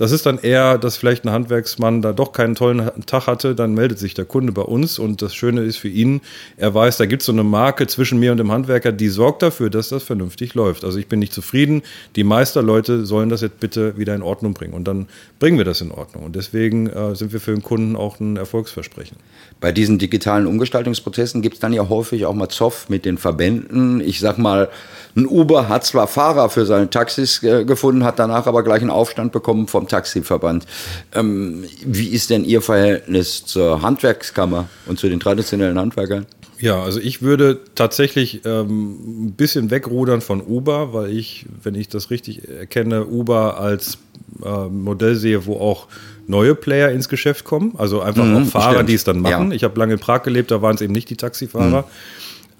das 0.00 0.12
ist 0.12 0.24
dann 0.24 0.38
eher, 0.38 0.78
dass 0.78 0.96
vielleicht 0.96 1.26
ein 1.26 1.30
Handwerksmann 1.30 2.00
da 2.00 2.14
doch 2.14 2.32
keinen 2.32 2.54
tollen 2.54 2.90
Tag 3.04 3.26
hatte, 3.26 3.54
dann 3.54 3.74
meldet 3.74 3.98
sich 3.98 4.14
der 4.14 4.24
Kunde 4.24 4.50
bei 4.50 4.62
uns 4.62 4.98
und 4.98 5.20
das 5.20 5.34
Schöne 5.34 5.60
ist 5.60 5.76
für 5.76 5.88
ihn, 5.88 6.22
er 6.56 6.74
weiß, 6.74 6.96
da 6.96 7.04
gibt 7.04 7.20
es 7.20 7.26
so 7.26 7.32
eine 7.32 7.44
Marke 7.44 7.86
zwischen 7.86 8.18
mir 8.18 8.32
und 8.32 8.38
dem 8.38 8.50
Handwerker, 8.50 8.92
die 8.92 9.08
sorgt 9.08 9.42
dafür, 9.42 9.68
dass 9.68 9.90
das 9.90 10.02
vernünftig 10.02 10.54
läuft. 10.54 10.86
Also 10.86 10.98
ich 10.98 11.06
bin 11.06 11.18
nicht 11.18 11.34
zufrieden, 11.34 11.82
die 12.16 12.24
Meisterleute 12.24 13.04
sollen 13.04 13.28
das 13.28 13.42
jetzt 13.42 13.60
bitte 13.60 13.98
wieder 13.98 14.14
in 14.14 14.22
Ordnung 14.22 14.54
bringen 14.54 14.72
und 14.72 14.84
dann 14.84 15.06
bringen 15.38 15.58
wir 15.58 15.66
das 15.66 15.82
in 15.82 15.90
Ordnung 15.90 16.24
und 16.24 16.34
deswegen 16.34 16.86
äh, 16.86 17.14
sind 17.14 17.34
wir 17.34 17.40
für 17.40 17.52
den 17.52 17.62
Kunden 17.62 17.94
auch 17.94 18.20
ein 18.20 18.38
Erfolgsversprechen. 18.38 19.18
Bei 19.60 19.70
diesen 19.70 19.98
digitalen 19.98 20.46
Umgestaltungsprozessen 20.46 21.42
gibt 21.42 21.56
es 21.56 21.60
dann 21.60 21.74
ja 21.74 21.90
häufig 21.90 22.24
auch 22.24 22.32
mal 22.32 22.48
Zoff 22.48 22.88
mit 22.88 23.04
den 23.04 23.18
Verbänden. 23.20 24.00
Ich 24.00 24.18
sag 24.18 24.38
mal, 24.38 24.68
ein 25.16 25.26
Uber 25.26 25.68
hat 25.68 25.84
zwar 25.84 26.06
Fahrer 26.06 26.50
für 26.50 26.66
seine 26.66 26.90
Taxis 26.90 27.42
äh, 27.42 27.64
gefunden, 27.64 28.04
hat 28.04 28.18
danach 28.18 28.46
aber 28.46 28.62
gleich 28.62 28.80
einen 28.80 28.90
Aufstand 28.90 29.32
bekommen 29.32 29.66
vom 29.66 29.88
Taxiverband. 29.88 30.66
Ähm, 31.14 31.64
wie 31.84 32.08
ist 32.08 32.30
denn 32.30 32.44
Ihr 32.44 32.62
Verhältnis 32.62 33.44
zur 33.44 33.82
Handwerkskammer 33.82 34.68
und 34.86 34.98
zu 34.98 35.08
den 35.08 35.20
traditionellen 35.20 35.78
Handwerkern? 35.78 36.26
Ja, 36.60 36.82
also 36.82 37.00
ich 37.00 37.22
würde 37.22 37.60
tatsächlich 37.74 38.42
ähm, 38.44 39.26
ein 39.26 39.32
bisschen 39.32 39.70
wegrudern 39.70 40.20
von 40.20 40.42
Uber, 40.42 40.92
weil 40.92 41.10
ich, 41.10 41.46
wenn 41.62 41.74
ich 41.74 41.88
das 41.88 42.10
richtig 42.10 42.48
erkenne, 42.48 43.06
Uber 43.06 43.58
als 43.58 43.98
äh, 44.44 44.68
Modell 44.68 45.16
sehe, 45.16 45.46
wo 45.46 45.54
auch 45.56 45.88
neue 46.26 46.54
Player 46.54 46.90
ins 46.90 47.08
Geschäft 47.08 47.44
kommen. 47.44 47.74
Also 47.78 48.02
einfach 48.02 48.24
mhm, 48.24 48.36
auch 48.36 48.46
Fahrer, 48.46 48.74
stimmt. 48.74 48.88
die 48.90 48.94
es 48.94 49.04
dann 49.04 49.20
machen. 49.20 49.50
Ja. 49.50 49.56
Ich 49.56 49.64
habe 49.64 49.78
lange 49.78 49.94
in 49.94 49.98
Prag 49.98 50.22
gelebt, 50.22 50.50
da 50.50 50.60
waren 50.60 50.74
es 50.74 50.82
eben 50.82 50.92
nicht 50.92 51.08
die 51.10 51.16
Taxifahrer. 51.16 51.82
Mhm. 51.82 51.84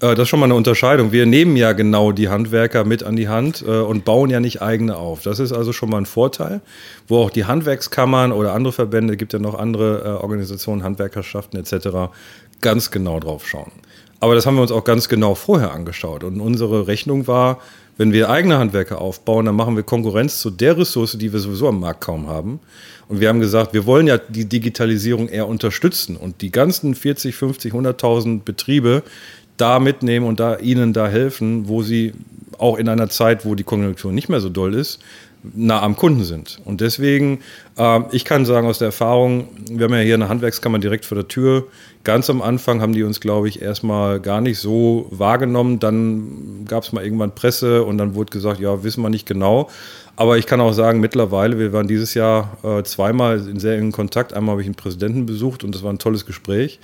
Äh, 0.01 0.15
das 0.15 0.23
ist 0.23 0.29
schon 0.29 0.39
mal 0.39 0.45
eine 0.45 0.55
Unterscheidung. 0.55 1.11
Wir 1.11 1.25
nehmen 1.25 1.55
ja 1.55 1.71
genau 1.73 2.11
die 2.11 2.29
Handwerker 2.29 2.83
mit 2.83 3.03
an 3.03 3.15
die 3.15 3.29
Hand 3.29 3.63
äh, 3.65 3.79
und 3.79 4.03
bauen 4.03 4.29
ja 4.29 4.39
nicht 4.39 4.61
eigene 4.61 4.97
auf. 4.97 5.21
Das 5.21 5.39
ist 5.39 5.53
also 5.53 5.71
schon 5.71 5.89
mal 5.89 5.99
ein 5.99 6.05
Vorteil, 6.05 6.61
wo 7.07 7.19
auch 7.19 7.29
die 7.29 7.45
Handwerkskammern 7.45 8.31
oder 8.31 8.53
andere 8.53 8.73
Verbände, 8.73 9.15
gibt 9.15 9.33
ja 9.33 9.39
noch 9.39 9.57
andere 9.57 10.01
äh, 10.03 10.23
Organisationen, 10.23 10.83
Handwerkerschaften 10.83 11.57
etc., 11.59 12.11
ganz 12.59 12.91
genau 12.91 13.19
drauf 13.19 13.47
schauen. 13.47 13.71
Aber 14.19 14.35
das 14.35 14.45
haben 14.45 14.55
wir 14.55 14.61
uns 14.61 14.71
auch 14.71 14.83
ganz 14.83 15.09
genau 15.09 15.33
vorher 15.33 15.71
angeschaut. 15.71 16.23
Und 16.23 16.41
unsere 16.41 16.85
Rechnung 16.85 17.25
war, 17.25 17.59
wenn 17.97 18.13
wir 18.13 18.29
eigene 18.29 18.57
Handwerker 18.57 19.01
aufbauen, 19.01 19.45
dann 19.45 19.55
machen 19.55 19.75
wir 19.75 19.83
Konkurrenz 19.83 20.39
zu 20.39 20.51
der 20.51 20.77
Ressource, 20.77 21.17
die 21.17 21.33
wir 21.33 21.39
sowieso 21.39 21.67
am 21.67 21.79
Markt 21.79 22.01
kaum 22.01 22.27
haben. 22.27 22.59
Und 23.07 23.19
wir 23.19 23.29
haben 23.29 23.39
gesagt, 23.39 23.73
wir 23.73 23.85
wollen 23.85 24.07
ja 24.07 24.17
die 24.17 24.45
Digitalisierung 24.45 25.27
eher 25.27 25.47
unterstützen 25.47 26.15
und 26.15 26.41
die 26.41 26.49
ganzen 26.49 26.95
40, 26.95 27.35
50, 27.35 27.73
100.000 27.73 28.43
Betriebe, 28.43 29.03
da 29.57 29.79
mitnehmen 29.79 30.25
und 30.25 30.39
da 30.39 30.57
ihnen 30.57 30.93
da 30.93 31.07
helfen, 31.07 31.67
wo 31.67 31.83
sie 31.83 32.13
auch 32.57 32.77
in 32.77 32.89
einer 32.89 33.09
Zeit, 33.09 33.45
wo 33.45 33.55
die 33.55 33.63
Konjunktur 33.63 34.11
nicht 34.11 34.29
mehr 34.29 34.39
so 34.39 34.49
doll 34.49 34.75
ist, 34.75 34.99
nah 35.43 35.81
am 35.81 35.95
Kunden 35.95 36.23
sind. 36.23 36.59
Und 36.65 36.81
deswegen, 36.81 37.39
äh, 37.77 37.99
ich 38.11 38.25
kann 38.25 38.45
sagen 38.45 38.67
aus 38.67 38.77
der 38.77 38.87
Erfahrung, 38.87 39.47
wir 39.69 39.85
haben 39.85 39.93
ja 39.93 40.01
hier 40.01 40.13
eine 40.13 40.29
Handwerkskammer 40.29 40.79
direkt 40.79 41.05
vor 41.05 41.15
der 41.15 41.27
Tür. 41.27 41.65
Ganz 42.03 42.29
am 42.29 42.41
Anfang 42.41 42.81
haben 42.81 42.93
die 42.93 43.03
uns, 43.03 43.19
glaube 43.19 43.47
ich, 43.47 43.61
erstmal 43.61 44.19
gar 44.19 44.41
nicht 44.41 44.59
so 44.59 45.07
wahrgenommen. 45.09 45.79
Dann 45.79 46.65
gab 46.67 46.83
es 46.83 46.91
mal 46.91 47.03
irgendwann 47.03 47.33
Presse 47.33 47.83
und 47.83 47.97
dann 47.97 48.13
wurde 48.13 48.31
gesagt, 48.31 48.59
ja, 48.59 48.83
wissen 48.83 49.01
wir 49.01 49.09
nicht 49.09 49.27
genau. 49.27 49.69
Aber 50.15 50.37
ich 50.37 50.45
kann 50.45 50.61
auch 50.61 50.73
sagen, 50.73 50.99
mittlerweile, 50.99 51.57
wir 51.57 51.73
waren 51.73 51.87
dieses 51.87 52.13
Jahr 52.13 52.57
äh, 52.63 52.83
zweimal 52.83 53.47
in 53.47 53.59
sehr 53.59 53.77
engen 53.77 53.91
Kontakt. 53.91 54.33
Einmal 54.33 54.53
habe 54.53 54.61
ich 54.61 54.67
einen 54.67 54.75
Präsidenten 54.75 55.25
besucht 55.25 55.63
und 55.63 55.73
das 55.73 55.81
war 55.81 55.91
ein 55.91 55.99
tolles 55.99 56.25
Gespräch 56.25 56.79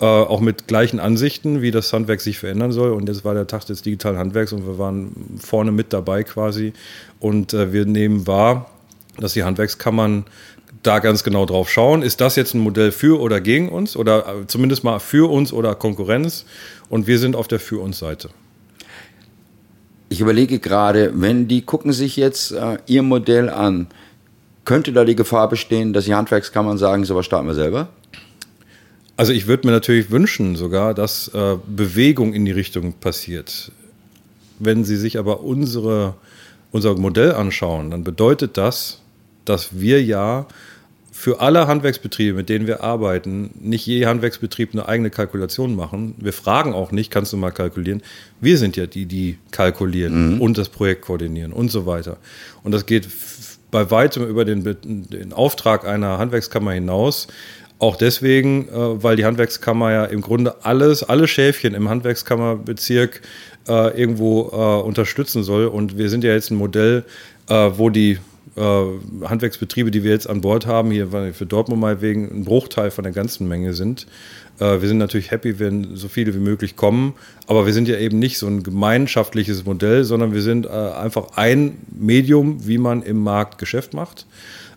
äh, 0.00 0.04
auch 0.04 0.40
mit 0.40 0.66
gleichen 0.66 0.98
Ansichten, 0.98 1.60
wie 1.62 1.70
das 1.70 1.92
Handwerk 1.92 2.20
sich 2.20 2.38
verändern 2.38 2.72
soll. 2.72 2.92
Und 2.92 3.08
jetzt 3.08 3.24
war 3.24 3.34
der 3.34 3.46
Tag 3.46 3.66
des 3.66 3.82
digitalen 3.82 4.16
Handwerks 4.16 4.52
und 4.52 4.66
wir 4.66 4.78
waren 4.78 5.38
vorne 5.38 5.72
mit 5.72 5.92
dabei 5.92 6.22
quasi. 6.22 6.72
Und 7.18 7.52
äh, 7.52 7.72
wir 7.72 7.84
nehmen 7.84 8.26
wahr, 8.26 8.70
dass 9.18 9.34
die 9.34 9.44
Handwerkskammern 9.44 10.24
da 10.82 10.98
ganz 10.98 11.22
genau 11.22 11.44
drauf 11.44 11.70
schauen. 11.70 12.02
Ist 12.02 12.20
das 12.20 12.36
jetzt 12.36 12.54
ein 12.54 12.60
Modell 12.60 12.92
für 12.92 13.20
oder 13.20 13.40
gegen 13.40 13.68
uns 13.68 13.96
oder 13.96 14.20
äh, 14.20 14.46
zumindest 14.46 14.84
mal 14.84 14.98
für 14.98 15.30
uns 15.30 15.52
oder 15.52 15.74
Konkurrenz? 15.74 16.46
Und 16.88 17.06
wir 17.06 17.18
sind 17.18 17.36
auf 17.36 17.46
der 17.46 17.60
Für 17.60 17.80
uns 17.80 17.98
Seite. 17.98 18.30
Ich 20.08 20.20
überlege 20.20 20.58
gerade, 20.58 21.12
wenn 21.14 21.46
die 21.46 21.62
gucken 21.62 21.92
sich 21.92 22.16
jetzt 22.16 22.52
äh, 22.52 22.78
ihr 22.86 23.02
Modell 23.02 23.48
an, 23.48 23.86
könnte 24.64 24.92
da 24.92 25.04
die 25.04 25.14
Gefahr 25.14 25.48
bestehen, 25.48 25.92
dass 25.92 26.06
die 26.06 26.14
Handwerkskammern 26.14 26.78
sagen, 26.78 27.04
so 27.04 27.14
was 27.14 27.26
starten 27.26 27.46
wir 27.46 27.54
selber? 27.54 27.88
Also 29.20 29.34
ich 29.34 29.46
würde 29.46 29.66
mir 29.66 29.74
natürlich 29.74 30.10
wünschen 30.10 30.56
sogar, 30.56 30.94
dass 30.94 31.28
äh, 31.34 31.56
Bewegung 31.66 32.32
in 32.32 32.46
die 32.46 32.52
Richtung 32.52 32.94
passiert. 32.94 33.70
Wenn 34.58 34.82
Sie 34.82 34.96
sich 34.96 35.18
aber 35.18 35.42
unsere, 35.42 36.14
unser 36.72 36.94
Modell 36.94 37.32
anschauen, 37.32 37.90
dann 37.90 38.02
bedeutet 38.02 38.56
das, 38.56 39.02
dass 39.44 39.78
wir 39.78 40.02
ja 40.02 40.46
für 41.12 41.40
alle 41.42 41.66
Handwerksbetriebe, 41.66 42.34
mit 42.34 42.48
denen 42.48 42.66
wir 42.66 42.82
arbeiten, 42.82 43.50
nicht 43.60 43.84
je 43.84 44.06
Handwerksbetrieb 44.06 44.72
eine 44.72 44.88
eigene 44.88 45.10
Kalkulation 45.10 45.76
machen. 45.76 46.14
Wir 46.16 46.32
fragen 46.32 46.72
auch 46.72 46.90
nicht, 46.90 47.10
kannst 47.10 47.34
du 47.34 47.36
mal 47.36 47.50
kalkulieren? 47.50 48.02
Wir 48.40 48.56
sind 48.56 48.78
ja 48.78 48.86
die, 48.86 49.04
die 49.04 49.36
kalkulieren 49.50 50.36
mhm. 50.36 50.40
und 50.40 50.56
das 50.56 50.70
Projekt 50.70 51.02
koordinieren 51.02 51.52
und 51.52 51.70
so 51.70 51.84
weiter. 51.84 52.16
Und 52.62 52.72
das 52.72 52.86
geht 52.86 53.06
bei 53.70 53.90
weitem 53.90 54.26
über 54.26 54.44
den, 54.44 54.64
den 54.64 55.32
Auftrag 55.32 55.86
einer 55.86 56.18
Handwerkskammer 56.18 56.72
hinaus. 56.72 57.28
Auch 57.80 57.96
deswegen, 57.96 58.68
äh, 58.68 59.02
weil 59.02 59.16
die 59.16 59.24
Handwerkskammer 59.24 59.90
ja 59.90 60.04
im 60.04 60.20
Grunde 60.20 60.64
alles, 60.64 61.02
alle 61.02 61.26
Schäfchen 61.26 61.72
im 61.72 61.88
Handwerkskammerbezirk 61.88 63.22
äh, 63.68 63.98
irgendwo 63.98 64.50
äh, 64.52 64.86
unterstützen 64.86 65.42
soll. 65.42 65.64
Und 65.64 65.96
wir 65.96 66.10
sind 66.10 66.22
ja 66.22 66.32
jetzt 66.32 66.50
ein 66.50 66.56
Modell, 66.56 67.04
wo 67.48 67.90
die 67.90 68.18
Handwerksbetriebe, 68.56 69.90
die 69.90 70.04
wir 70.04 70.12
jetzt 70.12 70.30
an 70.30 70.40
Bord 70.40 70.66
haben, 70.66 70.92
hier 70.92 71.08
für 71.32 71.46
Dortmund 71.46 71.80
mal 71.80 72.00
wegen 72.00 72.30
ein 72.30 72.44
Bruchteil 72.44 72.92
von 72.92 73.02
der 73.02 73.12
ganzen 73.12 73.48
Menge 73.48 73.74
sind. 73.74 74.06
Wir 74.58 74.78
sind 74.86 74.98
natürlich 74.98 75.32
happy, 75.32 75.58
wenn 75.58 75.96
so 75.96 76.06
viele 76.06 76.32
wie 76.32 76.38
möglich 76.38 76.76
kommen, 76.76 77.14
aber 77.48 77.66
wir 77.66 77.72
sind 77.72 77.88
ja 77.88 77.98
eben 77.98 78.20
nicht 78.20 78.38
so 78.38 78.46
ein 78.46 78.62
gemeinschaftliches 78.62 79.64
Modell, 79.64 80.04
sondern 80.04 80.32
wir 80.32 80.42
sind 80.42 80.68
einfach 80.68 81.36
ein 81.36 81.78
Medium, 81.90 82.64
wie 82.68 82.78
man 82.78 83.02
im 83.02 83.20
Markt 83.20 83.58
Geschäft 83.58 83.94
macht. 83.94 84.26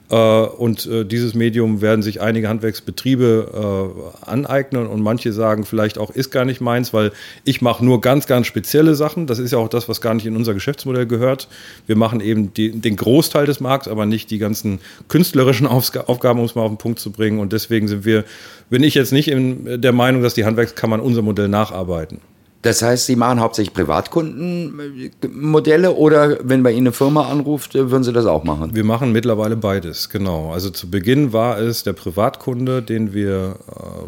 Äh, 0.10 0.16
und 0.16 0.86
äh, 0.86 1.06
dieses 1.06 1.34
Medium 1.34 1.82
werden 1.82 2.02
sich 2.02 2.22
einige 2.22 2.50
Handwerksbetriebe 2.50 3.92
äh, 4.24 4.30
aneignen 4.30 4.88
und 4.88 5.02
manche 5.02 5.34
sagen 5.34 5.66
vielleicht 5.66 5.98
auch, 5.98 6.12
ist 6.12 6.32
gar 6.32 6.46
nicht 6.46 6.62
meins, 6.62 6.94
weil 6.94 7.12
ich 7.46 7.62
mache 7.62 7.84
nur 7.84 8.02
ganz, 8.02 8.28
ganz 8.28 8.48
spezielle 8.48 8.96
Sachen. 8.96 9.28
Das 9.28 9.39
ist 9.39 9.52
ja 9.52 9.58
auch 9.58 9.70
das, 9.70 9.88
was 9.89 10.02
gar 10.02 10.13
nicht 10.13 10.26
in 10.26 10.36
unser 10.36 10.54
Geschäftsmodell 10.54 11.08
gehört. 11.08 11.48
Wir 11.88 11.96
machen 11.96 12.22
eben 12.22 12.54
die, 12.54 12.72
den 12.72 12.96
Großteil 12.96 13.46
des 13.46 13.60
Markts, 13.60 13.88
aber 13.88 14.06
nicht 14.06 14.30
die 14.30 14.38
ganzen 14.38 14.80
künstlerischen 15.08 15.68
Aufgaben, 15.68 16.39
um 16.39 16.46
es 16.46 16.56
mal 16.56 16.63
auf 16.63 16.72
den 16.72 16.78
Punkt 16.78 17.00
zu 17.00 17.12
bringen. 17.12 17.39
Und 17.39 17.54
deswegen 17.54 17.88
sind 17.88 18.06
wir, 18.06 18.26
bin 18.70 18.84
ich 18.84 18.94
jetzt 18.96 19.13
nicht 19.13 19.30
in 19.30 19.82
der 19.82 19.94
Meinung, 19.94 20.22
dass 20.22 20.34
die 20.34 20.46
Handwerkskammern 20.46 21.00
unser 21.00 21.22
Modell 21.22 21.48
nacharbeiten. 21.48 22.20
Das 22.63 22.82
heißt, 22.82 23.06
Sie 23.06 23.15
machen 23.17 23.41
hauptsächlich 23.41 23.73
Privatkundenmodelle 23.73 25.91
oder 25.91 26.38
wenn 26.43 26.63
bei 26.63 26.71
Ihnen 26.71 26.88
eine 26.88 26.93
Firma 26.93 27.30
anruft, 27.30 27.73
würden 27.76 28.04
Sie 28.04 28.13
das 28.13 28.26
auch 28.26 28.45
machen? 28.45 28.73
Wir 28.73 28.86
machen 28.86 29.12
mittlerweile 29.12 29.58
beides, 29.58 30.10
genau. 30.10 30.52
Also 30.52 30.69
zu 30.69 30.89
Beginn 30.89 31.34
war 31.34 31.60
es 31.60 31.84
der 31.84 31.91
Privatkunde, 31.91 32.82
den 32.82 33.13
wir 33.13 33.58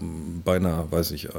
ähm, 0.01 0.41
bei 0.45 0.55
einer, 0.55 0.85
weiß 0.89 1.11
ich, 1.11 1.25
äh, 1.25 1.31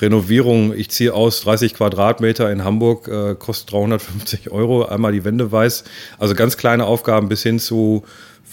Renovierung, 0.00 0.72
ich 0.74 0.90
ziehe 0.90 1.12
aus 1.12 1.42
30 1.42 1.74
Quadratmeter 1.74 2.50
in 2.50 2.64
Hamburg, 2.64 3.06
äh, 3.06 3.34
kostet 3.34 3.72
350 3.72 4.50
Euro, 4.50 4.86
einmal 4.86 5.12
die 5.12 5.24
Wände 5.24 5.52
weiß. 5.52 5.84
Also 6.18 6.34
ganz 6.34 6.56
kleine 6.56 6.86
Aufgaben 6.86 7.28
bis 7.28 7.42
hin 7.42 7.58
zu 7.58 8.04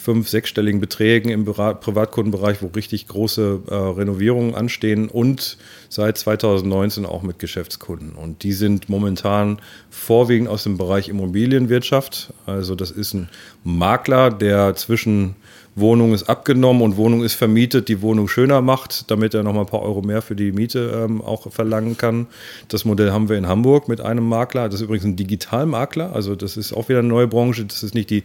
fünf-, 0.03 0.27
sechsstelligen 0.27 0.81
Beträgen 0.81 1.29
im 1.29 1.45
Privatkundenbereich, 1.45 2.61
wo 2.61 2.67
richtig 2.67 3.07
große 3.07 3.61
äh, 3.67 3.73
Renovierungen 3.73 4.53
anstehen 4.53 5.07
und 5.07 5.57
seit 5.89 6.17
2019 6.17 7.05
auch 7.05 7.23
mit 7.23 7.39
Geschäftskunden. 7.39 8.11
Und 8.11 8.43
die 8.43 8.51
sind 8.51 8.89
momentan 8.89 9.59
vorwiegend 9.89 10.49
aus 10.49 10.63
dem 10.63 10.77
Bereich 10.77 11.07
Immobilienwirtschaft. 11.07 12.33
Also 12.45 12.75
das 12.75 12.91
ist 12.91 13.13
ein 13.13 13.29
Makler, 13.63 14.29
der 14.29 14.75
zwischen 14.75 15.35
Wohnung 15.75 16.13
ist 16.13 16.29
abgenommen 16.29 16.83
und 16.83 16.97
Wohnung 16.97 17.23
ist 17.23 17.33
vermietet, 17.33 17.87
die 17.87 18.01
Wohnung 18.01 18.27
schöner 18.27 18.61
macht, 18.61 19.09
damit 19.09 19.33
er 19.33 19.41
noch 19.41 19.53
mal 19.53 19.61
ein 19.61 19.65
paar 19.65 19.81
Euro 19.81 20.01
mehr 20.01 20.21
für 20.21 20.35
die 20.35 20.51
Miete 20.51 21.05
ähm, 21.05 21.21
auch 21.21 21.51
verlangen 21.51 21.97
kann. 21.97 22.27
Das 22.67 22.85
Modell 22.85 23.11
haben 23.11 23.27
wir 23.27 23.37
in 23.37 23.47
Hamburg 23.47 23.87
mit 23.87 23.99
einem 23.99 24.27
Makler. 24.27 24.69
Das 24.69 24.75
ist 24.75 24.81
übrigens 24.81 25.05
ein 25.05 25.15
Digitalmakler, 25.15 26.13
also 26.13 26.35
das 26.35 26.57
ist 26.57 26.73
auch 26.73 26.89
wieder 26.89 26.99
eine 26.99 27.07
neue 27.07 27.27
Branche. 27.27 27.65
Das 27.65 27.81
ist 27.81 27.95
nicht 27.95 28.11
die 28.11 28.23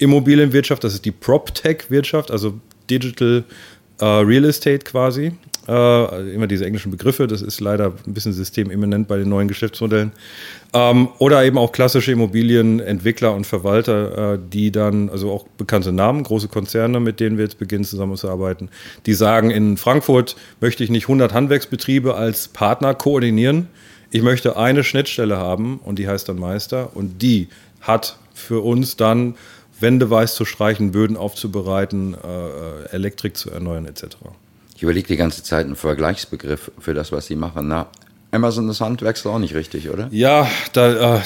Immobilienwirtschaft, 0.00 0.82
das 0.82 0.94
ist 0.94 1.04
die 1.04 1.12
PropTech-Wirtschaft, 1.12 2.30
also 2.30 2.54
Digital 2.88 3.44
äh, 4.00 4.04
Real 4.04 4.44
Estate 4.44 4.80
quasi. 4.80 5.32
Äh, 5.68 6.34
immer 6.34 6.46
diese 6.46 6.64
englischen 6.64 6.90
Begriffe, 6.90 7.26
das 7.26 7.42
ist 7.42 7.60
leider 7.60 7.92
ein 8.06 8.14
bisschen 8.14 8.32
systemimmanent 8.32 9.06
bei 9.06 9.18
den 9.18 9.28
neuen 9.28 9.46
Geschäftsmodellen. 9.46 10.10
Ähm, 10.72 11.08
oder 11.18 11.44
eben 11.44 11.58
auch 11.58 11.70
klassische 11.70 12.12
Immobilienentwickler 12.12 13.34
und 13.34 13.46
Verwalter, 13.46 14.34
äh, 14.34 14.38
die 14.52 14.72
dann, 14.72 15.10
also 15.10 15.30
auch 15.30 15.46
bekannte 15.58 15.92
Namen, 15.92 16.22
große 16.22 16.48
Konzerne, 16.48 16.98
mit 16.98 17.20
denen 17.20 17.36
wir 17.36 17.44
jetzt 17.44 17.58
beginnen 17.58 17.84
zusammenzuarbeiten, 17.84 18.70
die 19.06 19.12
sagen, 19.12 19.50
in 19.50 19.76
Frankfurt 19.76 20.34
möchte 20.60 20.82
ich 20.82 20.90
nicht 20.90 21.04
100 21.04 21.34
Handwerksbetriebe 21.34 22.14
als 22.14 22.48
Partner 22.48 22.94
koordinieren. 22.94 23.68
Ich 24.10 24.22
möchte 24.22 24.56
eine 24.56 24.82
Schnittstelle 24.82 25.36
haben 25.36 25.78
und 25.84 25.98
die 25.98 26.08
heißt 26.08 26.28
dann 26.28 26.38
Meister 26.38 26.96
und 26.96 27.20
die 27.22 27.48
hat 27.80 28.18
für 28.34 28.64
uns 28.64 28.96
dann 28.96 29.34
Wände 29.80 30.10
weiß 30.10 30.34
zu 30.34 30.44
streichen, 30.44 30.92
Böden 30.92 31.16
aufzubereiten, 31.16 32.14
äh, 32.14 32.94
Elektrik 32.94 33.36
zu 33.36 33.50
erneuern 33.50 33.86
etc. 33.86 34.16
Ich 34.76 34.82
überlege 34.82 35.08
die 35.08 35.16
ganze 35.16 35.42
Zeit 35.42 35.66
einen 35.66 35.76
Vergleichsbegriff 35.76 36.70
für 36.78 36.94
das, 36.94 37.12
was 37.12 37.26
Sie 37.26 37.36
machen. 37.36 37.68
Na, 37.68 37.86
Amazon 38.32 38.68
das 38.68 38.80
Handwerk 38.80 39.24
auch 39.26 39.38
nicht 39.38 39.54
richtig, 39.54 39.90
oder? 39.90 40.08
Ja, 40.12 40.48
da, 40.72 41.16
äh, 41.16 41.20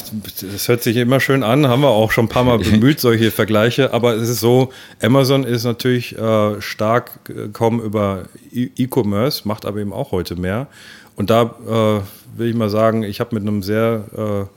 das 0.52 0.68
hört 0.68 0.82
sich 0.82 0.96
immer 0.96 1.20
schön 1.20 1.42
an, 1.42 1.68
haben 1.68 1.82
wir 1.82 1.90
auch 1.90 2.12
schon 2.12 2.26
ein 2.26 2.30
paar 2.30 2.44
Mal 2.44 2.58
bemüht, 2.58 2.98
solche 3.00 3.30
Vergleiche, 3.30 3.92
aber 3.92 4.14
es 4.14 4.28
ist 4.28 4.40
so, 4.40 4.72
Amazon 5.02 5.44
ist 5.44 5.64
natürlich 5.64 6.16
äh, 6.16 6.60
stark 6.62 7.24
gekommen 7.24 7.80
über 7.80 8.24
e- 8.52 8.70
E-Commerce, 8.76 9.46
macht 9.46 9.66
aber 9.66 9.80
eben 9.80 9.92
auch 9.92 10.12
heute 10.12 10.36
mehr. 10.36 10.66
Und 11.16 11.30
da 11.30 11.42
äh, 11.42 12.38
will 12.38 12.48
ich 12.48 12.56
mal 12.56 12.70
sagen, 12.70 13.02
ich 13.02 13.20
habe 13.20 13.34
mit 13.34 13.42
einem 13.42 13.62
sehr 13.62 14.48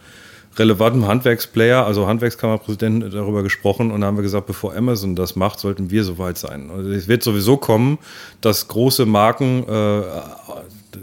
relevanten 0.57 1.07
Handwerksplayer, 1.07 1.85
also 1.85 2.07
Handwerkskammerpräsidenten, 2.07 3.11
darüber 3.11 3.43
gesprochen 3.43 3.91
und 3.91 4.03
haben 4.03 4.17
wir 4.17 4.23
gesagt, 4.23 4.47
bevor 4.47 4.75
Amazon 4.75 5.15
das 5.15 5.35
macht, 5.35 5.59
sollten 5.59 5.91
wir 5.91 6.03
soweit 6.03 6.37
sein. 6.37 6.69
Also 6.69 6.89
es 6.91 7.07
wird 7.07 7.23
sowieso 7.23 7.57
kommen, 7.57 7.97
dass 8.41 8.67
große 8.67 9.05
Marken, 9.05 9.65
äh, 9.67 10.01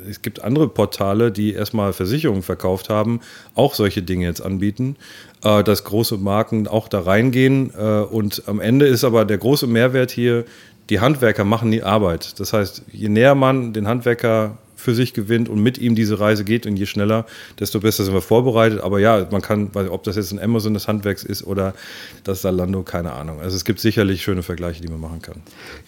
es 0.09 0.23
gibt 0.23 0.43
andere 0.43 0.69
Portale, 0.69 1.31
die 1.31 1.53
erstmal 1.53 1.93
Versicherungen 1.93 2.43
verkauft 2.43 2.91
haben, 2.91 3.21
auch 3.55 3.75
solche 3.75 4.03
Dinge 4.03 4.27
jetzt 4.27 4.41
anbieten, 4.41 4.97
äh, 5.45 5.63
dass 5.63 5.85
große 5.85 6.19
Marken 6.19 6.67
auch 6.67 6.89
da 6.89 7.01
reingehen 7.01 7.73
äh, 7.79 8.01
und 8.01 8.43
am 8.47 8.61
Ende 8.61 8.87
ist 8.87 9.05
aber 9.05 9.25
der 9.25 9.39
große 9.39 9.67
Mehrwert 9.67 10.11
hier, 10.11 10.45
die 10.91 11.01
Handwerker 11.01 11.45
machen 11.45 11.71
die 11.71 11.83
Arbeit. 11.83 12.39
Das 12.41 12.53
heißt, 12.53 12.83
je 12.93 13.09
näher 13.09 13.35
man 13.35 13.73
den 13.73 13.89
Handwerker 13.89 14.59
für 14.85 14.95
sich 14.95 15.15
gewinnt 15.15 15.49
und 15.49 15.61
mit 15.61 15.79
ihm 15.79 15.95
diese 15.95 16.21
Reise 16.21 16.45
geht 16.45 16.67
und 16.67 16.77
je 16.77 16.87
schneller, 16.87 17.27
desto 17.59 17.81
besser 17.81 18.05
sind 18.05 18.13
wir 18.13 18.21
vorbereitet. 18.21 18.81
Aber 18.81 19.01
ja, 19.01 19.27
man 19.31 19.41
kann, 19.43 19.71
ob 19.75 20.05
das 20.05 20.17
jetzt 20.17 20.31
ein 20.33 20.39
Amazon 20.39 20.75
des 20.75 20.87
Handwerks 20.87 21.25
ist 21.25 21.47
oder 21.47 21.75
das 22.23 22.43
Salando, 22.43 22.83
keine 22.83 23.13
Ahnung. 23.13 23.41
Also 23.41 23.57
es 23.57 23.65
gibt 23.65 23.81
sicherlich 23.81 24.23
schöne 24.23 24.43
Vergleiche, 24.43 24.83
die 24.83 24.89
man 24.89 25.01
machen 25.01 25.23
kann. 25.23 25.37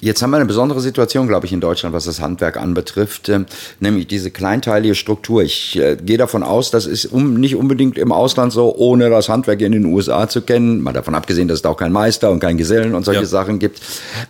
Jetzt 0.00 0.22
haben 0.22 0.30
wir 0.30 0.38
eine 0.38 0.46
besondere 0.46 0.80
Situation, 0.80 1.28
glaube 1.28 1.46
ich, 1.46 1.52
in 1.52 1.60
Deutschland, 1.60 1.94
was 1.94 2.06
das 2.06 2.20
Handwerk 2.20 2.56
anbetrifft, 2.56 3.28
ähm, 3.28 3.46
nämlich 3.80 4.06
diese 4.06 4.30
kleinteilige 4.30 4.94
Struktur. 4.94 5.42
Ich 5.42 5.76
äh, 5.76 5.96
gehe 5.96 6.18
davon 6.18 6.42
aus, 6.42 6.70
das 6.70 6.86
ist 6.86 7.06
um, 7.06 7.34
nicht 7.34 7.54
unbedingt 7.54 7.98
im 7.98 8.12
Ausland 8.12 8.52
so, 8.52 8.74
ohne 8.74 9.10
das 9.10 9.28
Handwerk 9.28 9.60
in 9.60 9.72
den 9.72 9.84
USA 9.84 10.28
zu 10.28 10.40
kennen. 10.40 10.80
Mal 10.80 10.94
davon 10.94 11.14
abgesehen, 11.14 11.48
dass 11.48 11.56
es 11.56 11.62
da 11.62 11.68
auch 11.68 11.76
kein 11.76 11.92
Meister 11.92 12.30
und 12.30 12.40
kein 12.40 12.56
Gesellen 12.56 12.94
und 12.94 13.04
solche 13.04 13.20
ja. 13.20 13.26
Sachen 13.26 13.58
gibt. 13.58 13.80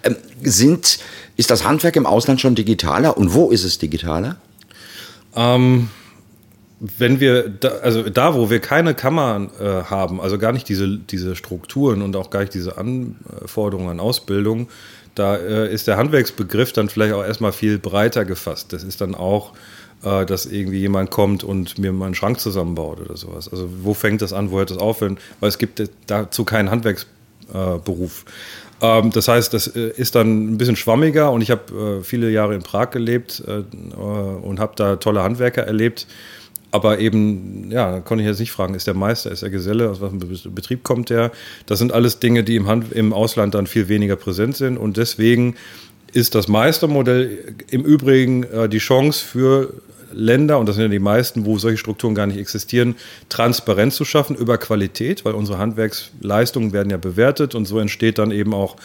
Ähm, 0.02 0.16
sind, 0.42 0.98
ist 1.36 1.50
das 1.50 1.64
Handwerk 1.64 1.94
im 1.94 2.06
Ausland 2.06 2.40
schon 2.40 2.56
digitaler 2.56 3.16
und 3.16 3.32
wo 3.32 3.50
ist 3.50 3.62
es 3.62 3.78
digitaler? 3.78 4.36
Ähm, 5.36 5.90
wenn 6.78 7.20
wir, 7.20 7.48
da, 7.48 7.68
also 7.68 8.02
da, 8.10 8.34
wo 8.34 8.50
wir 8.50 8.60
keine 8.60 8.94
Kammern 8.94 9.50
äh, 9.58 9.84
haben, 9.84 10.20
also 10.20 10.38
gar 10.38 10.52
nicht 10.52 10.68
diese, 10.68 10.98
diese 10.98 11.34
Strukturen 11.34 12.02
und 12.02 12.16
auch 12.16 12.30
gar 12.30 12.40
nicht 12.40 12.52
diese 12.52 12.76
Anforderungen 12.76 13.88
an 13.88 14.00
Ausbildung, 14.00 14.68
da 15.14 15.36
äh, 15.36 15.72
ist 15.72 15.86
der 15.86 15.96
Handwerksbegriff 15.96 16.72
dann 16.72 16.90
vielleicht 16.90 17.14
auch 17.14 17.24
erstmal 17.24 17.52
viel 17.52 17.78
breiter 17.78 18.26
gefasst. 18.26 18.74
Das 18.74 18.84
ist 18.84 19.00
dann 19.00 19.14
auch, 19.14 19.54
äh, 20.02 20.26
dass 20.26 20.44
irgendwie 20.44 20.78
jemand 20.78 21.10
kommt 21.10 21.42
und 21.42 21.78
mir 21.78 21.92
mal 21.92 22.06
einen 22.06 22.14
Schrank 22.14 22.38
zusammenbaut 22.40 23.00
oder 23.00 23.16
sowas. 23.16 23.48
Also 23.50 23.70
wo 23.82 23.94
fängt 23.94 24.20
das 24.20 24.34
an, 24.34 24.50
wo 24.50 24.58
hört 24.58 24.70
das 24.70 24.78
auf? 24.78 25.00
Weil 25.00 25.16
es 25.40 25.56
gibt 25.56 25.82
dazu 26.06 26.44
keinen 26.44 26.70
Handwerksberuf. 26.70 28.26
Ähm, 28.80 29.10
das 29.10 29.28
heißt, 29.28 29.54
das 29.54 29.68
äh, 29.68 29.92
ist 29.96 30.14
dann 30.14 30.52
ein 30.52 30.58
bisschen 30.58 30.76
schwammiger 30.76 31.32
und 31.32 31.40
ich 31.40 31.50
habe 31.50 32.00
äh, 32.00 32.04
viele 32.04 32.30
Jahre 32.30 32.54
in 32.54 32.62
Prag 32.62 32.90
gelebt 32.90 33.42
äh, 33.46 33.62
und 33.96 34.60
habe 34.60 34.72
da 34.76 34.96
tolle 34.96 35.22
Handwerker 35.22 35.62
erlebt. 35.62 36.06
Aber 36.72 36.98
eben, 36.98 37.70
ja, 37.70 38.00
konnte 38.00 38.22
ich 38.22 38.28
jetzt 38.28 38.40
nicht 38.40 38.52
fragen, 38.52 38.74
ist 38.74 38.86
der 38.86 38.94
Meister, 38.94 39.30
ist 39.30 39.42
der 39.42 39.50
Geselle, 39.50 39.88
aus 39.88 40.00
welchem 40.00 40.18
Betrieb 40.54 40.82
kommt 40.82 41.08
der? 41.08 41.30
Das 41.64 41.78
sind 41.78 41.92
alles 41.92 42.18
Dinge, 42.18 42.44
die 42.44 42.56
im, 42.56 42.66
Hand, 42.66 42.92
im 42.92 43.12
Ausland 43.12 43.54
dann 43.54 43.66
viel 43.66 43.88
weniger 43.88 44.16
präsent 44.16 44.56
sind 44.56 44.76
und 44.76 44.96
deswegen 44.96 45.54
ist 46.12 46.34
das 46.34 46.48
Meistermodell 46.48 47.54
im 47.70 47.84
Übrigen 47.84 48.46
die 48.70 48.78
Chance 48.78 49.24
für 49.24 49.72
Länder, 50.12 50.58
und 50.58 50.68
das 50.68 50.76
sind 50.76 50.84
ja 50.84 50.88
die 50.88 50.98
meisten, 50.98 51.46
wo 51.46 51.58
solche 51.58 51.78
Strukturen 51.78 52.14
gar 52.14 52.26
nicht 52.26 52.38
existieren, 52.38 52.96
Transparenz 53.28 53.96
zu 53.96 54.04
schaffen 54.04 54.36
über 54.36 54.58
Qualität, 54.58 55.24
weil 55.24 55.34
unsere 55.34 55.58
Handwerksleistungen 55.58 56.72
werden 56.72 56.90
ja 56.90 56.96
bewertet 56.96 57.54
und 57.54 57.66
so 57.66 57.78
entsteht 57.78 58.18
dann 58.18 58.30
eben 58.30 58.54
auch 58.54 58.76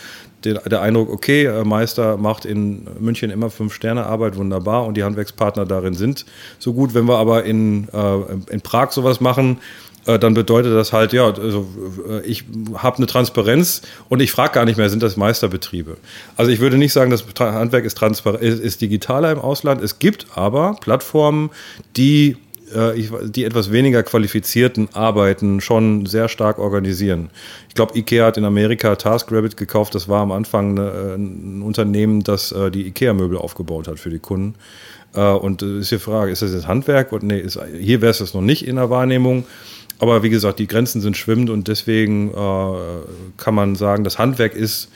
der, 0.44 0.56
der 0.62 0.82
Eindruck, 0.82 1.10
okay, 1.10 1.46
äh, 1.46 1.64
Meister 1.64 2.18
macht 2.18 2.46
in 2.46 2.88
München 3.00 3.30
immer 3.30 3.50
fünf 3.50 3.74
Sterne 3.74 4.06
Arbeit, 4.06 4.36
wunderbar, 4.36 4.86
und 4.86 4.98
die 4.98 5.04
Handwerkspartner 5.04 5.66
darin 5.66 5.94
sind 5.94 6.26
so 6.60 6.74
gut. 6.74 6.94
Wenn 6.94 7.06
wir 7.06 7.18
aber 7.18 7.44
in, 7.44 7.88
äh, 7.90 8.54
in 8.54 8.62
Prag 8.62 8.92
sowas 8.92 9.22
machen, 9.22 9.60
dann 10.06 10.34
bedeutet 10.34 10.74
das 10.74 10.94
halt, 10.94 11.14
ja, 11.14 11.26
also 11.26 11.68
äh, 12.10 12.22
ich 12.26 12.46
habe 12.76 12.98
eine 12.98 13.06
Transparenz 13.06 13.82
und 14.10 14.20
ich 14.22 14.32
frage 14.32 14.54
gar 14.54 14.66
nicht 14.66 14.78
mehr, 14.78 14.90
sind 14.90 15.04
das 15.04 15.18
Meisterbetriebe? 15.18 15.98
Also 16.38 16.52
ich 16.52 16.60
würde 16.60 16.78
nicht 16.78 16.94
sagen, 16.94 17.12
das 17.12 17.24
Handwerk 17.40 17.86
ist, 17.86 18.02
ist, 18.02 18.60
ist 18.60 18.82
digitaler 18.82 19.32
im 19.32 19.40
Ausland. 19.40 19.82
Es 19.82 20.00
gibt 20.00 20.26
aber 20.36 20.76
Plattformen, 20.82 21.52
die 21.98 22.38
äh, 22.74 22.94
die 23.24 23.44
etwas 23.44 23.72
weniger 23.72 24.02
qualifizierten 24.02 24.90
Arbeiten 24.94 25.62
schon 25.62 26.06
sehr 26.06 26.30
stark 26.30 26.58
organisieren. 26.58 27.30
Ich 27.70 27.76
glaube, 27.76 27.98
IKEA 27.98 28.26
hat 28.26 28.38
in 28.38 28.46
Amerika 28.46 28.96
TaskRabbit 28.96 29.58
gekauft. 29.58 29.94
Das 29.94 30.08
war 30.08 30.22
am 30.22 30.32
Anfang 30.32 30.78
ein 30.80 31.62
Unternehmen, 31.62 32.24
das 32.24 32.52
äh, 32.52 32.72
die 32.72 32.88
IKEA-Möbel 32.88 33.38
aufgebaut 33.38 33.88
hat 33.88 34.00
für 34.00 34.10
die 34.10 34.20
Kunden. 34.20 34.56
Äh, 35.14 35.22
und 35.22 35.62
äh, 35.62 35.80
ist 35.80 35.92
die 35.92 36.00
Frage, 36.00 36.32
ist 36.32 36.42
das 36.42 36.54
jetzt 36.54 36.68
Handwerk? 36.68 37.12
Und 37.12 37.24
nee, 37.24 37.44
hier 37.80 38.02
wäre 38.02 38.12
es 38.12 38.20
das 38.20 38.34
noch 38.34 38.42
nicht 38.42 38.66
in 38.66 38.78
der 38.78 38.90
Wahrnehmung. 38.90 39.46
Aber 40.02 40.24
wie 40.24 40.32
gesagt, 40.32 40.58
die 40.58 40.66
Grenzen 40.66 41.00
sind 41.00 41.16
schwimmend 41.16 41.52
und 41.52 41.68
deswegen 41.68 42.32
äh, 42.32 42.34
kann 43.38 43.54
man 43.54 43.76
sagen, 43.76 44.04
das 44.04 44.18
Handwerk 44.18 44.56
ist 44.56 44.90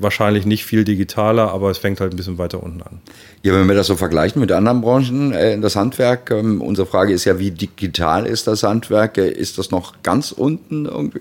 wahrscheinlich 0.00 0.46
nicht 0.46 0.64
viel 0.64 0.82
digitaler, 0.82 1.52
aber 1.52 1.70
es 1.70 1.78
fängt 1.78 2.00
halt 2.00 2.12
ein 2.12 2.16
bisschen 2.16 2.38
weiter 2.38 2.60
unten 2.60 2.82
an. 2.82 3.00
Ja, 3.44 3.52
wenn 3.54 3.68
wir 3.68 3.76
das 3.76 3.86
so 3.86 3.94
vergleichen 3.94 4.40
mit 4.40 4.50
anderen 4.50 4.80
Branchen, 4.80 5.32
äh, 5.32 5.60
das 5.60 5.76
Handwerk, 5.76 6.32
ähm, 6.32 6.60
unsere 6.60 6.88
Frage 6.88 7.12
ist 7.12 7.24
ja, 7.24 7.38
wie 7.38 7.52
digital 7.52 8.26
ist 8.26 8.48
das 8.48 8.64
Handwerk? 8.64 9.16
Äh, 9.16 9.30
ist 9.30 9.58
das 9.58 9.70
noch 9.70 10.02
ganz 10.02 10.32
unten 10.32 10.86
irgendwie? 10.86 11.20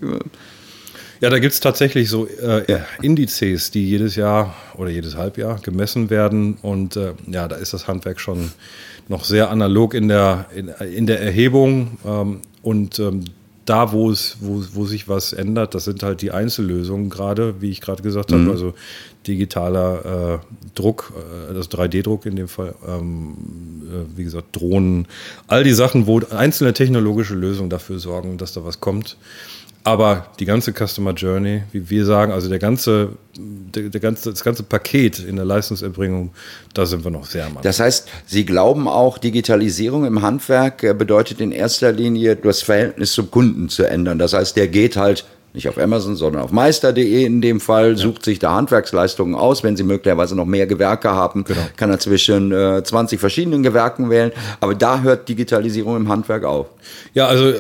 Ja, 1.22 1.30
da 1.30 1.38
gibt 1.38 1.54
es 1.54 1.60
tatsächlich 1.60 2.10
so 2.10 2.26
äh, 2.26 2.72
ja. 2.72 2.86
Indizes, 3.04 3.70
die 3.70 3.88
jedes 3.88 4.16
Jahr 4.16 4.56
oder 4.76 4.90
jedes 4.90 5.16
Halbjahr 5.16 5.60
gemessen 5.60 6.10
werden. 6.10 6.58
Und 6.64 6.96
äh, 6.96 7.14
ja, 7.28 7.48
da 7.48 7.56
ist 7.56 7.74
das 7.74 7.88
Handwerk 7.88 8.20
schon 8.20 8.52
noch 9.10 9.26
sehr 9.26 9.52
analog 9.52 9.94
in 9.94 10.08
der, 10.08 10.48
in, 10.56 10.68
in 10.68 11.06
der 11.06 11.22
Erhebung. 11.22 12.00
Ähm, 12.04 12.42
und 12.68 13.00
ähm, 13.00 13.24
da, 13.64 13.94
wo 13.94 14.12
es, 14.12 14.38
wo, 14.42 14.62
wo 14.74 14.86
sich 14.86 15.08
was 15.08 15.32
ändert, 15.32 15.74
das 15.74 15.86
sind 15.86 16.04
halt 16.04 16.22
die 16.22 16.32
Einzellösungen 16.32 17.10
gerade, 17.10 17.62
wie 17.62 17.70
ich 17.70 17.80
gerade 17.80 18.04
gesagt 18.04 18.32
mhm. 18.32 18.42
habe, 18.42 18.52
also 18.52 18.74
digitaler 19.26 20.42
äh, 20.44 20.68
Druck, 20.76 21.14
äh, 21.50 21.54
das 21.54 21.72
3D-Druck 21.72 22.26
in 22.26 22.36
dem 22.36 22.50
Fall, 22.50 22.76
ähm, 22.86 23.36
äh, 23.90 24.18
wie 24.18 24.26
gesagt, 24.26 24.54
Drohnen, 24.54 25.08
all 25.48 25.64
die 25.64 25.72
Sachen, 25.72 26.08
wo 26.08 26.20
einzelne 26.30 26.74
technologische 26.74 27.36
Lösungen 27.36 27.70
dafür 27.70 28.00
sorgen, 28.00 28.38
dass 28.38 28.52
da 28.52 28.66
was 28.66 28.82
kommt. 28.82 29.16
Aber 29.84 30.28
die 30.40 30.46
ganze 30.46 30.74
Customer 30.74 31.14
Journey, 31.14 31.64
wie 31.72 31.90
wir 31.90 32.06
sagen, 32.06 32.34
also 32.34 32.50
der 32.50 32.60
ganze, 32.60 33.14
der, 33.38 33.84
der 33.84 34.02
ganze, 34.02 34.32
das 34.32 34.44
ganze 34.44 34.64
Paket 34.64 35.20
in 35.20 35.38
der 35.38 35.46
Leistungserbringung, 35.46 36.32
da 36.74 36.86
sind 36.86 37.06
wir 37.06 37.12
noch 37.12 37.26
sehr 37.26 37.44
am 37.44 37.52
Anfang. 37.52 37.64
Das 37.64 37.80
heißt, 37.80 38.10
Sie 38.26 38.46
glauben 38.46 38.88
auch, 38.88 39.18
Digitalisierung 39.18 40.06
im 40.06 40.22
Handwerk 40.22 40.84
äh, 40.84 40.94
bedeutet 40.94 41.40
in 41.40 41.54
erster 41.54 41.94
Linie, 41.94 42.36
das 42.36 42.62
Verhältnis 42.62 43.14
zum 43.14 43.32
Kunden 43.32 43.70
zu 43.70 43.84
ändern. 43.84 44.20
Das 44.20 44.34
heißt, 44.34 44.58
der 44.58 44.68
geht 44.68 44.98
halt 44.98 45.26
nicht 45.58 45.68
auf 45.68 45.78
Amazon, 45.78 46.16
sondern 46.16 46.44
auf 46.44 46.52
meister.de 46.52 47.26
in 47.26 47.42
dem 47.42 47.60
Fall, 47.60 47.92
ja. 47.92 47.98
sucht 47.98 48.24
sich 48.24 48.40
da 48.40 48.54
Handwerksleistungen 48.54 49.36
aus. 49.36 49.64
Wenn 49.64 49.76
Sie 49.76 49.84
möglicherweise 49.84 50.36
noch 50.36 50.46
mehr 50.46 50.68
Gewerke 50.68 51.10
haben, 51.10 51.44
genau. 51.44 51.60
kann 51.76 51.90
er 51.90 52.00
zwischen 52.00 52.52
äh, 52.52 52.84
20 52.84 53.20
verschiedenen 53.20 53.64
Gewerken 53.64 54.10
wählen. 54.10 54.32
Aber 54.62 54.76
da 54.76 55.02
hört 55.02 55.28
Digitalisierung 55.28 55.98
im 55.98 56.08
Handwerk 56.08 56.46
auf. 56.46 56.68
Ja, 57.14 57.28
also 57.28 57.54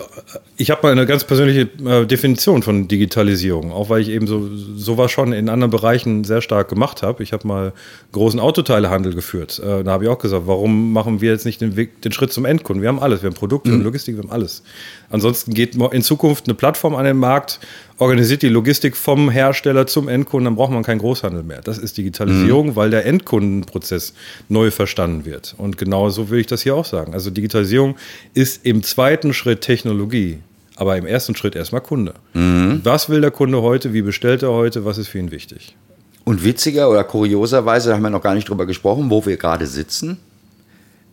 ich 0.55 0.71
habe 0.71 0.81
mal 0.83 0.91
eine 0.91 1.05
ganz 1.05 1.23
persönliche 1.23 1.69
äh, 1.85 2.05
Definition 2.05 2.63
von 2.63 2.87
Digitalisierung, 2.87 3.71
auch 3.71 3.89
weil 3.89 4.01
ich 4.01 4.09
eben 4.09 4.27
so 4.27 4.47
sowas 4.75 5.11
schon 5.11 5.33
in 5.33 5.49
anderen 5.49 5.71
Bereichen 5.71 6.23
sehr 6.23 6.41
stark 6.41 6.69
gemacht 6.69 7.03
habe. 7.03 7.23
Ich 7.23 7.33
habe 7.33 7.47
mal 7.47 7.73
großen 8.11 8.39
Autoteilehandel 8.39 9.13
geführt. 9.13 9.59
Äh, 9.59 9.83
da 9.83 9.91
habe 9.91 10.05
ich 10.05 10.09
auch 10.09 10.19
gesagt, 10.19 10.43
warum 10.45 10.93
machen 10.93 11.21
wir 11.21 11.31
jetzt 11.31 11.45
nicht 11.45 11.61
den 11.61 11.75
Weg, 11.75 12.01
den 12.01 12.11
Schritt 12.11 12.31
zum 12.31 12.45
Endkunden? 12.45 12.81
Wir 12.81 12.89
haben 12.89 12.99
alles, 12.99 13.21
wir 13.21 13.29
haben 13.29 13.35
Produkte, 13.35 13.69
mhm. 13.69 13.73
wir 13.73 13.77
haben 13.79 13.85
Logistik, 13.85 14.15
wir 14.15 14.23
haben 14.23 14.31
alles. 14.31 14.63
Ansonsten 15.09 15.53
geht 15.53 15.75
in 15.75 16.01
Zukunft 16.01 16.47
eine 16.47 16.53
Plattform 16.55 16.95
an 16.95 17.05
den 17.05 17.17
Markt, 17.17 17.59
organisiert 17.97 18.41
die 18.41 18.49
Logistik 18.49 18.95
vom 18.95 19.29
Hersteller 19.29 19.87
zum 19.87 20.07
Endkunden, 20.07 20.45
dann 20.45 20.55
braucht 20.55 20.71
man 20.71 20.83
keinen 20.83 20.99
Großhandel 20.99 21.43
mehr. 21.43 21.61
Das 21.61 21.77
ist 21.77 21.97
Digitalisierung, 21.97 22.67
mhm. 22.67 22.75
weil 22.75 22.89
der 22.89 23.05
Endkundenprozess 23.05 24.13
neu 24.49 24.71
verstanden 24.71 25.25
wird. 25.25 25.55
Und 25.57 25.77
genau 25.77 26.09
so 26.09 26.29
will 26.29 26.39
ich 26.39 26.47
das 26.47 26.61
hier 26.61 26.75
auch 26.75 26.85
sagen. 26.85 27.13
Also 27.13 27.29
Digitalisierung 27.29 27.95
ist 28.33 28.65
im 28.65 28.83
zweiten 28.83 29.33
Schritt 29.33 29.61
Technologie, 29.61 30.39
aber 30.75 30.97
im 30.97 31.05
ersten 31.05 31.35
Schritt 31.35 31.55
erstmal 31.55 31.81
Kunde. 31.81 32.13
Mhm. 32.33 32.81
Was 32.83 33.09
will 33.09 33.21
der 33.21 33.31
Kunde 33.31 33.61
heute? 33.61 33.93
Wie 33.93 34.03
bestellt 34.03 34.43
er 34.43 34.51
heute? 34.51 34.85
Was 34.85 34.97
ist 34.97 35.07
für 35.07 35.19
ihn 35.19 35.31
wichtig? 35.31 35.75
Und 36.23 36.43
witziger 36.43 36.89
oder 36.89 37.03
kurioserweise, 37.03 37.89
da 37.89 37.95
haben 37.95 38.03
wir 38.03 38.09
noch 38.09 38.21
gar 38.21 38.35
nicht 38.35 38.49
drüber 38.49 38.65
gesprochen, 38.65 39.09
wo 39.09 39.25
wir 39.25 39.37
gerade 39.37 39.65
sitzen 39.65 40.17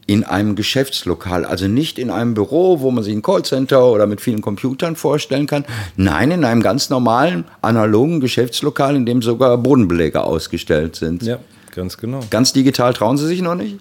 in 0.07 0.25
einem 0.25 0.55
Geschäftslokal, 0.55 1.45
also 1.45 1.67
nicht 1.67 1.99
in 1.99 2.11
einem 2.11 2.35
Büro, 2.35 2.81
wo 2.81 2.91
man 2.91 3.03
sich 3.03 3.15
ein 3.15 3.23
Callcenter 3.23 3.87
oder 3.87 4.07
mit 4.07 4.21
vielen 4.21 4.43
Computern 4.43 4.97
vorstellen 4.97 5.47
kann. 5.47 5.65
Nein, 5.97 6.31
in 6.31 6.45
einem 6.45 6.63
ganz 6.63 6.91
normalen, 6.91 7.45
analogen 7.63 8.21
Geschäftslokal, 8.21 8.97
in 8.97 9.07
dem 9.07 9.23
sogar 9.23 9.57
Bodenbeläge 9.59 10.23
ausgestellt 10.23 10.97
sind. 10.97 11.23
Ja, 11.23 11.39
ganz 11.75 11.97
genau. 11.97 12.21
Ganz 12.31 12.53
digital 12.53 12.93
trauen 12.93 13.17
Sie 13.17 13.27
sich 13.27 13.41
noch 13.41 13.55
nicht? 13.55 13.79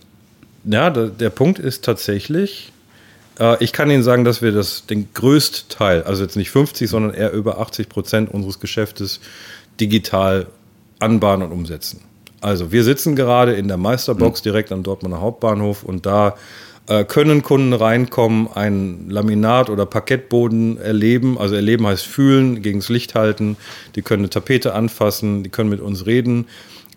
Ja, 0.65 0.89
der, 0.89 1.07
der 1.07 1.29
Punkt 1.29 1.59
ist 1.59 1.83
tatsächlich, 1.83 2.71
äh, 3.39 3.61
ich 3.61 3.73
kann 3.73 3.89
Ihnen 3.91 4.03
sagen, 4.03 4.23
dass 4.23 4.41
wir 4.41 4.53
das, 4.53 4.85
den 4.85 5.09
größten 5.13 5.69
Teil, 5.69 6.03
also 6.03 6.23
jetzt 6.23 6.37
nicht 6.37 6.51
50, 6.51 6.89
sondern 6.89 7.13
eher 7.13 7.33
über 7.33 7.59
80 7.59 7.89
Prozent 7.89 8.31
unseres 8.31 8.59
Geschäftes 8.59 9.19
digital 9.79 10.47
anbahnen 10.99 11.47
und 11.47 11.51
umsetzen. 11.51 12.01
Also 12.43 12.73
wir 12.73 12.83
sitzen 12.83 13.15
gerade 13.15 13.53
in 13.53 13.69
der 13.69 13.77
Meisterbox 13.77 14.41
mhm. 14.41 14.43
direkt 14.43 14.71
am 14.73 14.83
Dortmunder 14.83 15.21
Hauptbahnhof 15.21 15.83
und 15.83 16.05
da 16.05 16.35
äh, 16.87 17.05
können 17.05 17.41
Kunden 17.41 17.71
reinkommen, 17.71 18.49
ein 18.53 19.09
Laminat 19.09 19.69
oder 19.69 19.85
Parkettboden 19.85 20.77
erleben. 20.77 21.37
Also 21.37 21.55
erleben 21.55 21.87
heißt 21.87 22.05
fühlen, 22.05 22.61
gegen 22.61 22.79
das 22.79 22.89
Licht 22.89 23.15
halten. 23.15 23.55
Die 23.95 24.01
können 24.01 24.23
eine 24.23 24.29
Tapete 24.29 24.73
anfassen, 24.73 25.43
die 25.43 25.49
können 25.49 25.69
mit 25.69 25.79
uns 25.79 26.05
reden. 26.05 26.47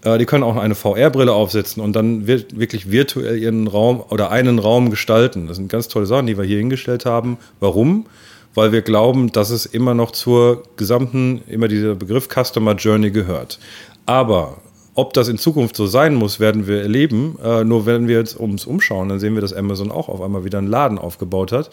Äh, 0.02 0.18
die 0.18 0.24
können 0.24 0.42
auch 0.42 0.56
eine 0.56 0.74
VR-Brille 0.74 1.32
aufsetzen 1.32 1.80
und 1.80 1.94
dann 1.94 2.26
wird 2.26 2.58
wirklich 2.58 2.90
virtuell 2.90 3.38
ihren 3.38 3.68
Raum 3.68 4.02
oder 4.10 4.32
einen 4.32 4.58
Raum 4.58 4.90
gestalten. 4.90 5.46
Das 5.46 5.58
sind 5.58 5.68
ganz 5.68 5.86
tolle 5.86 6.06
Sachen, 6.06 6.26
die 6.26 6.36
wir 6.36 6.44
hier 6.44 6.58
hingestellt 6.58 7.06
haben. 7.06 7.38
Warum? 7.60 8.06
Weil 8.54 8.72
wir 8.72 8.82
glauben, 8.82 9.30
dass 9.30 9.50
es 9.50 9.64
immer 9.64 9.94
noch 9.94 10.10
zur 10.10 10.64
gesamten, 10.76 11.42
immer 11.46 11.68
dieser 11.68 11.94
Begriff 11.94 12.28
Customer 12.28 12.74
Journey 12.74 13.12
gehört. 13.12 13.60
Aber 14.06 14.56
ob 14.96 15.12
das 15.12 15.28
in 15.28 15.38
Zukunft 15.38 15.76
so 15.76 15.86
sein 15.86 16.14
muss, 16.14 16.40
werden 16.40 16.66
wir 16.66 16.82
erleben. 16.82 17.38
Äh, 17.42 17.64
nur 17.64 17.86
wenn 17.86 18.08
wir 18.08 18.18
jetzt 18.18 18.34
uns 18.34 18.66
umschauen, 18.66 19.08
dann 19.08 19.20
sehen 19.20 19.34
wir, 19.34 19.42
dass 19.42 19.52
Amazon 19.52 19.92
auch 19.92 20.08
auf 20.08 20.20
einmal 20.20 20.44
wieder 20.44 20.58
einen 20.58 20.66
Laden 20.66 20.98
aufgebaut 20.98 21.52
hat 21.52 21.70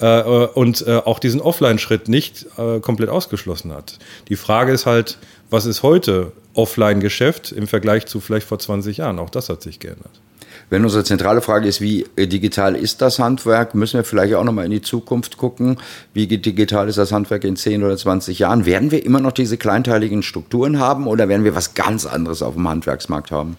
äh, 0.00 0.20
äh 0.20 0.46
und 0.54 0.86
äh, 0.86 0.96
auch 1.04 1.18
diesen 1.18 1.40
Offline-Schritt 1.40 2.08
nicht 2.08 2.46
äh, 2.58 2.80
komplett 2.80 3.08
ausgeschlossen 3.08 3.72
hat. 3.72 3.98
Die 4.28 4.36
Frage 4.36 4.72
ist 4.72 4.86
halt, 4.86 5.18
was 5.50 5.66
ist 5.66 5.82
heute 5.82 6.32
Offline-Geschäft 6.54 7.52
im 7.52 7.66
Vergleich 7.66 8.06
zu 8.06 8.20
vielleicht 8.20 8.46
vor 8.46 8.58
20 8.58 8.98
Jahren? 8.98 9.18
Auch 9.18 9.30
das 9.30 9.48
hat 9.48 9.62
sich 9.62 9.80
geändert. 9.80 10.20
Wenn 10.70 10.84
unsere 10.84 11.04
zentrale 11.04 11.40
Frage 11.40 11.68
ist, 11.68 11.80
wie 11.80 12.06
digital 12.16 12.74
ist 12.76 13.00
das 13.02 13.18
Handwerk, 13.18 13.74
müssen 13.74 13.98
wir 13.98 14.04
vielleicht 14.04 14.34
auch 14.34 14.44
nochmal 14.44 14.64
in 14.64 14.70
die 14.70 14.82
Zukunft 14.82 15.36
gucken. 15.36 15.78
Wie 16.12 16.26
digital 16.26 16.88
ist 16.88 16.98
das 16.98 17.12
Handwerk 17.12 17.44
in 17.44 17.56
10 17.56 17.84
oder 17.84 17.96
20 17.96 18.38
Jahren? 18.38 18.66
Werden 18.66 18.90
wir 18.90 19.04
immer 19.04 19.20
noch 19.20 19.32
diese 19.32 19.56
kleinteiligen 19.56 20.22
Strukturen 20.22 20.78
haben 20.78 21.06
oder 21.06 21.28
werden 21.28 21.44
wir 21.44 21.54
was 21.54 21.74
ganz 21.74 22.06
anderes 22.06 22.42
auf 22.42 22.54
dem 22.54 22.68
Handwerksmarkt 22.68 23.30
haben? 23.30 23.56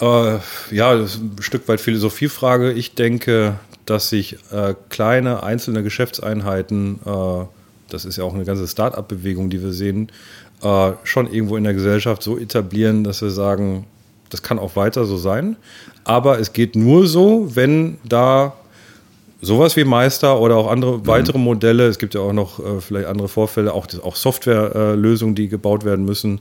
Äh, 0.00 0.38
ja, 0.70 0.96
das 0.96 1.14
ist 1.14 1.22
ein 1.22 1.36
Stück 1.40 1.68
weit 1.68 1.80
Philosophiefrage. 1.80 2.72
Ich 2.72 2.94
denke, 2.94 3.58
dass 3.86 4.10
sich 4.10 4.38
äh, 4.52 4.74
kleine 4.90 5.42
einzelne 5.42 5.82
Geschäftseinheiten, 5.82 7.00
äh, 7.04 7.44
das 7.88 8.04
ist 8.04 8.16
ja 8.16 8.24
auch 8.24 8.34
eine 8.34 8.44
ganze 8.44 8.68
Start-up-Bewegung, 8.68 9.50
die 9.50 9.62
wir 9.62 9.72
sehen, 9.72 10.12
äh, 10.62 10.92
schon 11.04 11.32
irgendwo 11.32 11.56
in 11.56 11.64
der 11.64 11.74
Gesellschaft 11.74 12.22
so 12.22 12.38
etablieren, 12.38 13.04
dass 13.04 13.22
wir 13.22 13.30
sagen, 13.30 13.86
das 14.30 14.42
kann 14.42 14.58
auch 14.58 14.76
weiter 14.76 15.04
so 15.04 15.16
sein. 15.16 15.56
Aber 16.04 16.38
es 16.38 16.52
geht 16.52 16.76
nur 16.76 17.06
so, 17.06 17.54
wenn 17.54 17.98
da 18.04 18.54
sowas 19.40 19.76
wie 19.76 19.84
Meister 19.84 20.40
oder 20.40 20.56
auch 20.56 20.70
andere 20.70 20.98
mhm. 20.98 21.06
weitere 21.06 21.38
Modelle, 21.38 21.86
es 21.86 21.98
gibt 21.98 22.14
ja 22.14 22.20
auch 22.20 22.32
noch 22.32 22.58
äh, 22.58 22.80
vielleicht 22.80 23.06
andere 23.06 23.28
Vorfälle, 23.28 23.72
auch, 23.72 23.86
auch 24.02 24.16
Softwarelösungen, 24.16 25.34
äh, 25.34 25.36
die 25.36 25.48
gebaut 25.48 25.84
werden 25.84 26.04
müssen. 26.04 26.40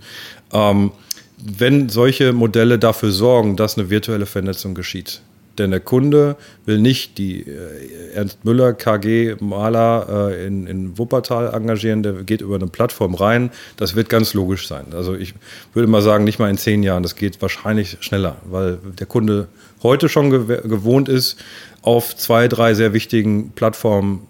Ähm, 0.52 0.92
wenn 1.38 1.90
solche 1.90 2.34
Modelle 2.34 2.80
dafür 2.80 3.12
sorgen, 3.12 3.56
dass 3.56 3.78
eine 3.78 3.90
virtuelle 3.90 4.26
Vernetzung 4.26 4.74
geschieht. 4.74 5.22
Denn 5.58 5.72
der 5.72 5.80
Kunde 5.80 6.36
will 6.66 6.80
nicht 6.80 7.18
die 7.18 7.42
äh, 7.42 8.14
Ernst 8.14 8.46
Müller 8.46 8.74
KG 8.74 9.36
Maler 9.40 10.30
äh, 10.32 10.48
in, 10.48 10.68
in 10.68 10.98
Wuppertal 10.98 11.54
engagieren, 11.54 12.04
der 12.04 12.14
geht 12.24 12.42
über 12.42 12.56
eine 12.56 12.68
Plattform 12.68 13.16
rein. 13.16 13.52
Das 13.78 13.96
wird 13.96 14.10
ganz 14.10 14.34
logisch 14.34 14.68
sein. 14.68 14.88
Also 14.94 15.16
ich 15.16 15.34
würde 15.74 15.88
mal 15.88 16.02
sagen, 16.02 16.24
nicht 16.24 16.40
mal 16.40 16.50
in 16.50 16.58
zehn 16.58 16.84
Jahren, 16.84 17.04
das 17.04 17.16
geht 17.16 17.42
wahrscheinlich 17.42 17.98
schneller, 18.02 18.38
weil 18.50 18.78
der 19.00 19.08
Kunde 19.08 19.48
heute 19.84 20.10
schon 20.10 20.30
gewohnt 20.30 21.10
ist, 21.10 21.38
auf 21.82 22.16
zwei, 22.16 22.48
drei 22.48 22.74
sehr 22.74 22.94
wichtigen 22.94 23.52
Plattformen 23.52 24.27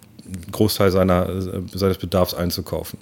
Großteil 0.52 0.90
seiner, 0.90 1.28
seines 1.72 1.98
Bedarfs 1.98 2.34
einzukaufen. 2.34 2.98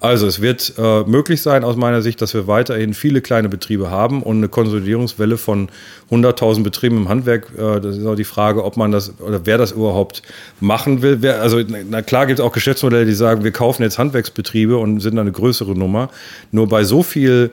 Also 0.00 0.26
es 0.26 0.40
wird 0.40 0.74
äh, 0.78 1.02
möglich 1.04 1.42
sein 1.42 1.64
aus 1.64 1.76
meiner 1.76 2.02
Sicht, 2.02 2.20
dass 2.22 2.34
wir 2.34 2.46
weiterhin 2.46 2.94
viele 2.94 3.20
kleine 3.20 3.48
Betriebe 3.48 3.90
haben 3.90 4.22
und 4.22 4.38
eine 4.38 4.48
Konsolidierungswelle 4.48 5.36
von 5.36 5.68
100.000 6.10 6.62
Betrieben 6.62 6.96
im 6.96 7.08
Handwerk. 7.08 7.48
Äh, 7.56 7.80
das 7.80 7.98
ist 7.98 8.06
auch 8.06 8.14
die 8.14 8.24
Frage, 8.24 8.64
ob 8.64 8.76
man 8.76 8.92
das 8.92 9.18
oder 9.20 9.44
wer 9.44 9.58
das 9.58 9.72
überhaupt 9.72 10.22
machen 10.60 11.02
will. 11.02 11.18
Wer, 11.20 11.42
also 11.42 11.60
na 11.88 12.02
klar 12.02 12.26
gibt 12.26 12.38
es 12.38 12.44
auch 12.44 12.52
Geschäftsmodelle, 12.52 13.06
die 13.06 13.14
sagen, 13.14 13.44
wir 13.44 13.52
kaufen 13.52 13.82
jetzt 13.82 13.98
Handwerksbetriebe 13.98 14.76
und 14.76 15.00
sind 15.00 15.18
eine 15.18 15.32
größere 15.32 15.72
Nummer. 15.72 16.10
Nur 16.52 16.68
bei 16.68 16.84
so 16.84 17.02
viel 17.02 17.50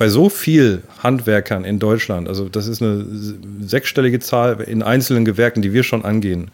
bei 0.00 0.08
so 0.08 0.30
viel 0.30 0.80
Handwerkern 1.02 1.62
in 1.66 1.78
Deutschland, 1.78 2.26
also 2.26 2.48
das 2.48 2.68
ist 2.68 2.80
eine 2.80 3.04
sechsstellige 3.60 4.18
Zahl 4.18 4.58
in 4.62 4.82
einzelnen 4.82 5.26
Gewerken, 5.26 5.60
die 5.60 5.74
wir 5.74 5.82
schon 5.82 6.06
angehen, 6.06 6.50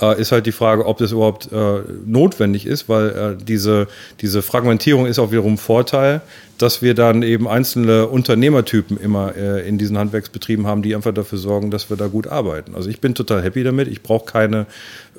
äh, 0.00 0.20
ist 0.20 0.32
halt 0.32 0.46
die 0.46 0.52
Frage, 0.52 0.86
ob 0.86 0.98
das 0.98 1.12
überhaupt 1.12 1.50
äh, 1.52 1.80
notwendig 2.04 2.66
ist, 2.66 2.88
weil 2.88 3.08
äh, 3.08 3.42
diese, 3.42 3.88
diese 4.20 4.42
Fragmentierung 4.42 5.06
ist 5.06 5.18
auch 5.18 5.30
wiederum 5.30 5.58
Vorteil, 5.58 6.20
dass 6.58 6.82
wir 6.82 6.94
dann 6.94 7.22
eben 7.22 7.48
einzelne 7.48 8.06
Unternehmertypen 8.06 8.98
immer 8.98 9.36
äh, 9.36 9.66
in 9.68 9.78
diesen 9.78 9.98
Handwerksbetrieben 9.98 10.66
haben, 10.66 10.82
die 10.82 10.94
einfach 10.94 11.12
dafür 11.12 11.38
sorgen, 11.38 11.70
dass 11.70 11.90
wir 11.90 11.96
da 11.96 12.06
gut 12.06 12.26
arbeiten. 12.26 12.74
Also 12.74 12.88
ich 12.88 13.00
bin 13.00 13.14
total 13.14 13.42
happy 13.42 13.62
damit. 13.62 13.88
Ich 13.88 14.02
brauche 14.02 14.24
keine 14.24 14.66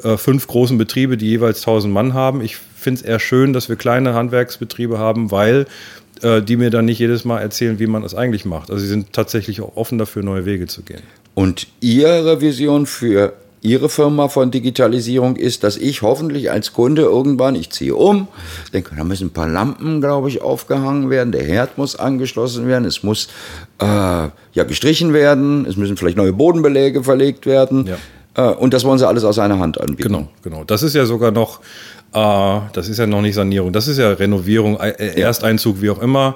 äh, 0.03 0.17
fünf 0.17 0.47
großen 0.47 0.77
Betriebe, 0.77 1.17
die 1.17 1.27
jeweils 1.27 1.59
1000 1.59 1.93
Mann 1.93 2.13
haben. 2.13 2.41
Ich 2.41 2.57
finde 2.57 3.01
es 3.01 3.05
eher 3.05 3.19
schön, 3.19 3.53
dass 3.53 3.69
wir 3.69 3.75
kleine 3.75 4.13
Handwerksbetriebe 4.13 4.97
haben, 4.97 5.31
weil 5.31 5.67
äh, 6.21 6.41
die 6.41 6.55
mir 6.55 6.69
dann 6.69 6.85
nicht 6.85 6.99
jedes 6.99 7.25
Mal 7.25 7.39
erzählen, 7.39 7.79
wie 7.79 7.87
man 7.87 8.03
es 8.03 8.15
eigentlich 8.15 8.45
macht. 8.45 8.71
Also 8.71 8.81
sie 8.81 8.89
sind 8.89 9.13
tatsächlich 9.13 9.61
auch 9.61 9.75
offen 9.75 9.97
dafür, 9.97 10.23
neue 10.23 10.45
Wege 10.45 10.67
zu 10.67 10.81
gehen. 10.81 11.03
Und 11.35 11.67
Ihre 11.81 12.41
Vision 12.41 12.87
für 12.87 13.33
Ihre 13.61 13.89
Firma 13.89 14.27
von 14.27 14.51
Digitalisierung 14.51 15.35
ist, 15.35 15.63
dass 15.63 15.77
ich 15.77 16.01
hoffentlich 16.01 16.51
als 16.51 16.73
Kunde 16.73 17.01
irgendwann, 17.01 17.55
ich 17.55 17.71
ziehe 17.71 17.95
um, 17.95 18.27
denke, 18.71 18.95
da 18.95 19.03
müssen 19.03 19.27
ein 19.27 19.33
paar 19.33 19.47
Lampen, 19.47 19.99
glaube 19.99 20.29
ich, 20.29 20.41
aufgehangen 20.41 21.09
werden, 21.09 21.31
der 21.31 21.43
Herd 21.43 21.77
muss 21.77 21.95
angeschlossen 21.95 22.67
werden, 22.67 22.85
es 22.85 23.01
muss 23.03 23.27
äh, 23.79 23.85
ja 23.85 24.63
gestrichen 24.67 25.13
werden, 25.13 25.65
es 25.65 25.75
müssen 25.75 25.97
vielleicht 25.97 26.17
neue 26.17 26.33
Bodenbeläge 26.33 27.03
verlegt 27.03 27.45
werden. 27.45 27.87
Ja. 27.87 27.97
Äh, 28.51 28.53
und 28.53 28.73
das 28.73 28.83
wollen 28.83 28.99
Sie 28.99 29.07
alles 29.07 29.23
aus 29.23 29.39
einer 29.39 29.59
Hand 29.59 29.81
anbieten. 29.81 30.03
Genau, 30.03 30.27
genau. 30.43 30.63
Das 30.63 30.83
ist 30.83 30.93
ja 30.93 31.05
sogar 31.05 31.31
noch, 31.31 31.59
äh, 32.13 32.59
das 32.73 32.87
ist 32.89 32.99
ja 32.99 33.07
noch 33.07 33.21
nicht 33.21 33.35
Sanierung, 33.35 33.73
das 33.73 33.87
ist 33.87 33.97
ja 33.97 34.11
Renovierung, 34.11 34.79
äh, 34.79 35.19
Ersteinzug, 35.19 35.81
wie 35.81 35.89
auch 35.89 36.01
immer. 36.01 36.35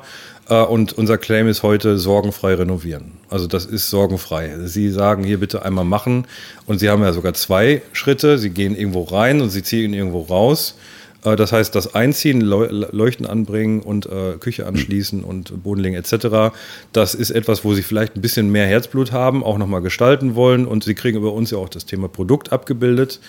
Äh, 0.51 0.63
und 0.63 0.93
unser 0.93 1.17
Claim 1.17 1.47
ist 1.47 1.63
heute 1.63 1.97
sorgenfrei 1.97 2.53
renovieren. 2.55 3.13
Also 3.29 3.47
das 3.47 3.65
ist 3.65 3.89
sorgenfrei. 3.89 4.51
Sie 4.65 4.91
sagen 4.91 5.23
hier 5.23 5.39
bitte 5.39 5.63
einmal 5.63 5.85
machen 5.85 6.25
und 6.67 6.79
Sie 6.79 6.89
haben 6.89 7.01
ja 7.01 7.13
sogar 7.13 7.33
zwei 7.33 7.81
Schritte. 7.93 8.37
Sie 8.37 8.49
gehen 8.49 8.75
irgendwo 8.75 9.03
rein 9.03 9.41
und 9.41 9.49
Sie 9.49 9.63
ziehen 9.63 9.93
irgendwo 9.93 10.21
raus. 10.21 10.75
Äh, 11.23 11.37
das 11.37 11.53
heißt, 11.53 11.73
das 11.73 11.95
Einziehen, 11.95 12.41
Leuchten 12.41 13.25
anbringen 13.25 13.79
und 13.79 14.07
äh, 14.07 14.33
Küche 14.39 14.67
anschließen 14.67 15.23
und 15.23 15.63
Bodenlegen 15.63 15.97
etc., 15.97 16.53
das 16.91 17.15
ist 17.15 17.31
etwas, 17.31 17.63
wo 17.63 17.73
Sie 17.73 17.83
vielleicht 17.83 18.17
ein 18.17 18.21
bisschen 18.21 18.51
mehr 18.51 18.67
Herzblut 18.67 19.13
haben, 19.13 19.43
auch 19.45 19.57
nochmal 19.57 19.81
gestalten 19.81 20.35
wollen 20.35 20.67
und 20.67 20.83
Sie 20.83 20.95
kriegen 20.95 21.17
über 21.17 21.31
uns 21.31 21.51
ja 21.51 21.59
auch 21.59 21.69
das 21.69 21.85
Thema 21.85 22.09
Produkt 22.09 22.51
abgebildet. 22.51 23.21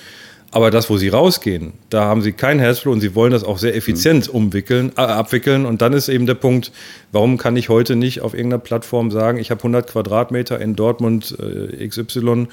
Aber 0.54 0.70
das, 0.70 0.90
wo 0.90 0.98
sie 0.98 1.08
rausgehen, 1.08 1.72
da 1.88 2.04
haben 2.04 2.20
sie 2.20 2.32
kein 2.32 2.58
Herzblut 2.58 2.92
und 2.92 3.00
sie 3.00 3.14
wollen 3.14 3.32
das 3.32 3.42
auch 3.42 3.56
sehr 3.56 3.74
effizient 3.74 4.28
mhm. 4.28 4.34
umwickeln, 4.34 4.92
äh, 4.98 5.00
abwickeln. 5.00 5.64
Und 5.64 5.80
dann 5.80 5.94
ist 5.94 6.10
eben 6.10 6.26
der 6.26 6.34
Punkt, 6.34 6.72
warum 7.10 7.38
kann 7.38 7.56
ich 7.56 7.70
heute 7.70 7.96
nicht 7.96 8.20
auf 8.20 8.34
irgendeiner 8.34 8.62
Plattform 8.62 9.10
sagen, 9.10 9.38
ich 9.38 9.50
habe 9.50 9.60
100 9.60 9.90
Quadratmeter 9.90 10.60
in 10.60 10.76
Dortmund 10.76 11.36
äh, 11.40 11.88
XY, 11.88 12.48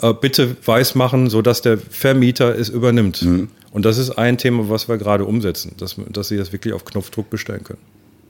äh, 0.00 0.14
bitte 0.14 0.56
weiß 0.64 0.94
machen, 0.94 1.28
sodass 1.28 1.60
der 1.60 1.76
Vermieter 1.76 2.58
es 2.58 2.70
übernimmt. 2.70 3.22
Mhm. 3.22 3.48
Und 3.72 3.84
das 3.84 3.98
ist 3.98 4.12
ein 4.12 4.38
Thema, 4.38 4.70
was 4.70 4.88
wir 4.88 4.96
gerade 4.96 5.26
umsetzen, 5.26 5.72
dass, 5.76 5.96
dass 6.10 6.28
sie 6.28 6.38
das 6.38 6.50
wirklich 6.52 6.72
auf 6.72 6.86
Knopfdruck 6.86 7.28
bestellen 7.28 7.62
können. 7.62 7.80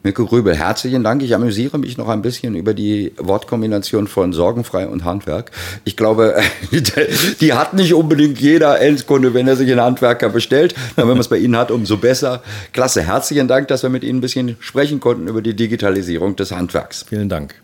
Mirko 0.04 0.26
Grübel, 0.26 0.54
herzlichen 0.54 1.02
Dank. 1.02 1.22
Ich 1.22 1.34
amüsiere 1.34 1.78
mich 1.78 1.96
noch 1.96 2.08
ein 2.08 2.20
bisschen 2.20 2.56
über 2.56 2.74
die 2.74 3.14
Wortkombination 3.16 4.06
von 4.06 4.34
sorgenfrei 4.34 4.86
und 4.86 5.02
Handwerk. 5.02 5.50
Ich 5.84 5.96
glaube, 5.96 6.36
die 7.40 7.54
hat 7.54 7.72
nicht 7.72 7.94
unbedingt 7.94 8.38
jeder 8.38 8.82
Endkunde, 8.82 9.32
wenn 9.32 9.48
er 9.48 9.56
sich 9.56 9.70
einen 9.72 9.80
Handwerker 9.80 10.28
bestellt. 10.28 10.74
Aber 10.96 11.08
wenn 11.08 11.14
man 11.14 11.20
es 11.20 11.28
bei 11.28 11.38
Ihnen 11.38 11.56
hat, 11.56 11.70
umso 11.70 11.96
besser. 11.96 12.42
Klasse. 12.74 13.00
Herzlichen 13.00 13.48
Dank, 13.48 13.68
dass 13.68 13.82
wir 13.82 13.88
mit 13.88 14.04
Ihnen 14.04 14.18
ein 14.18 14.20
bisschen 14.20 14.56
sprechen 14.60 15.00
konnten 15.00 15.26
über 15.26 15.40
die 15.40 15.56
Digitalisierung 15.56 16.36
des 16.36 16.52
Handwerks. 16.52 17.06
Vielen 17.08 17.30
Dank. 17.30 17.63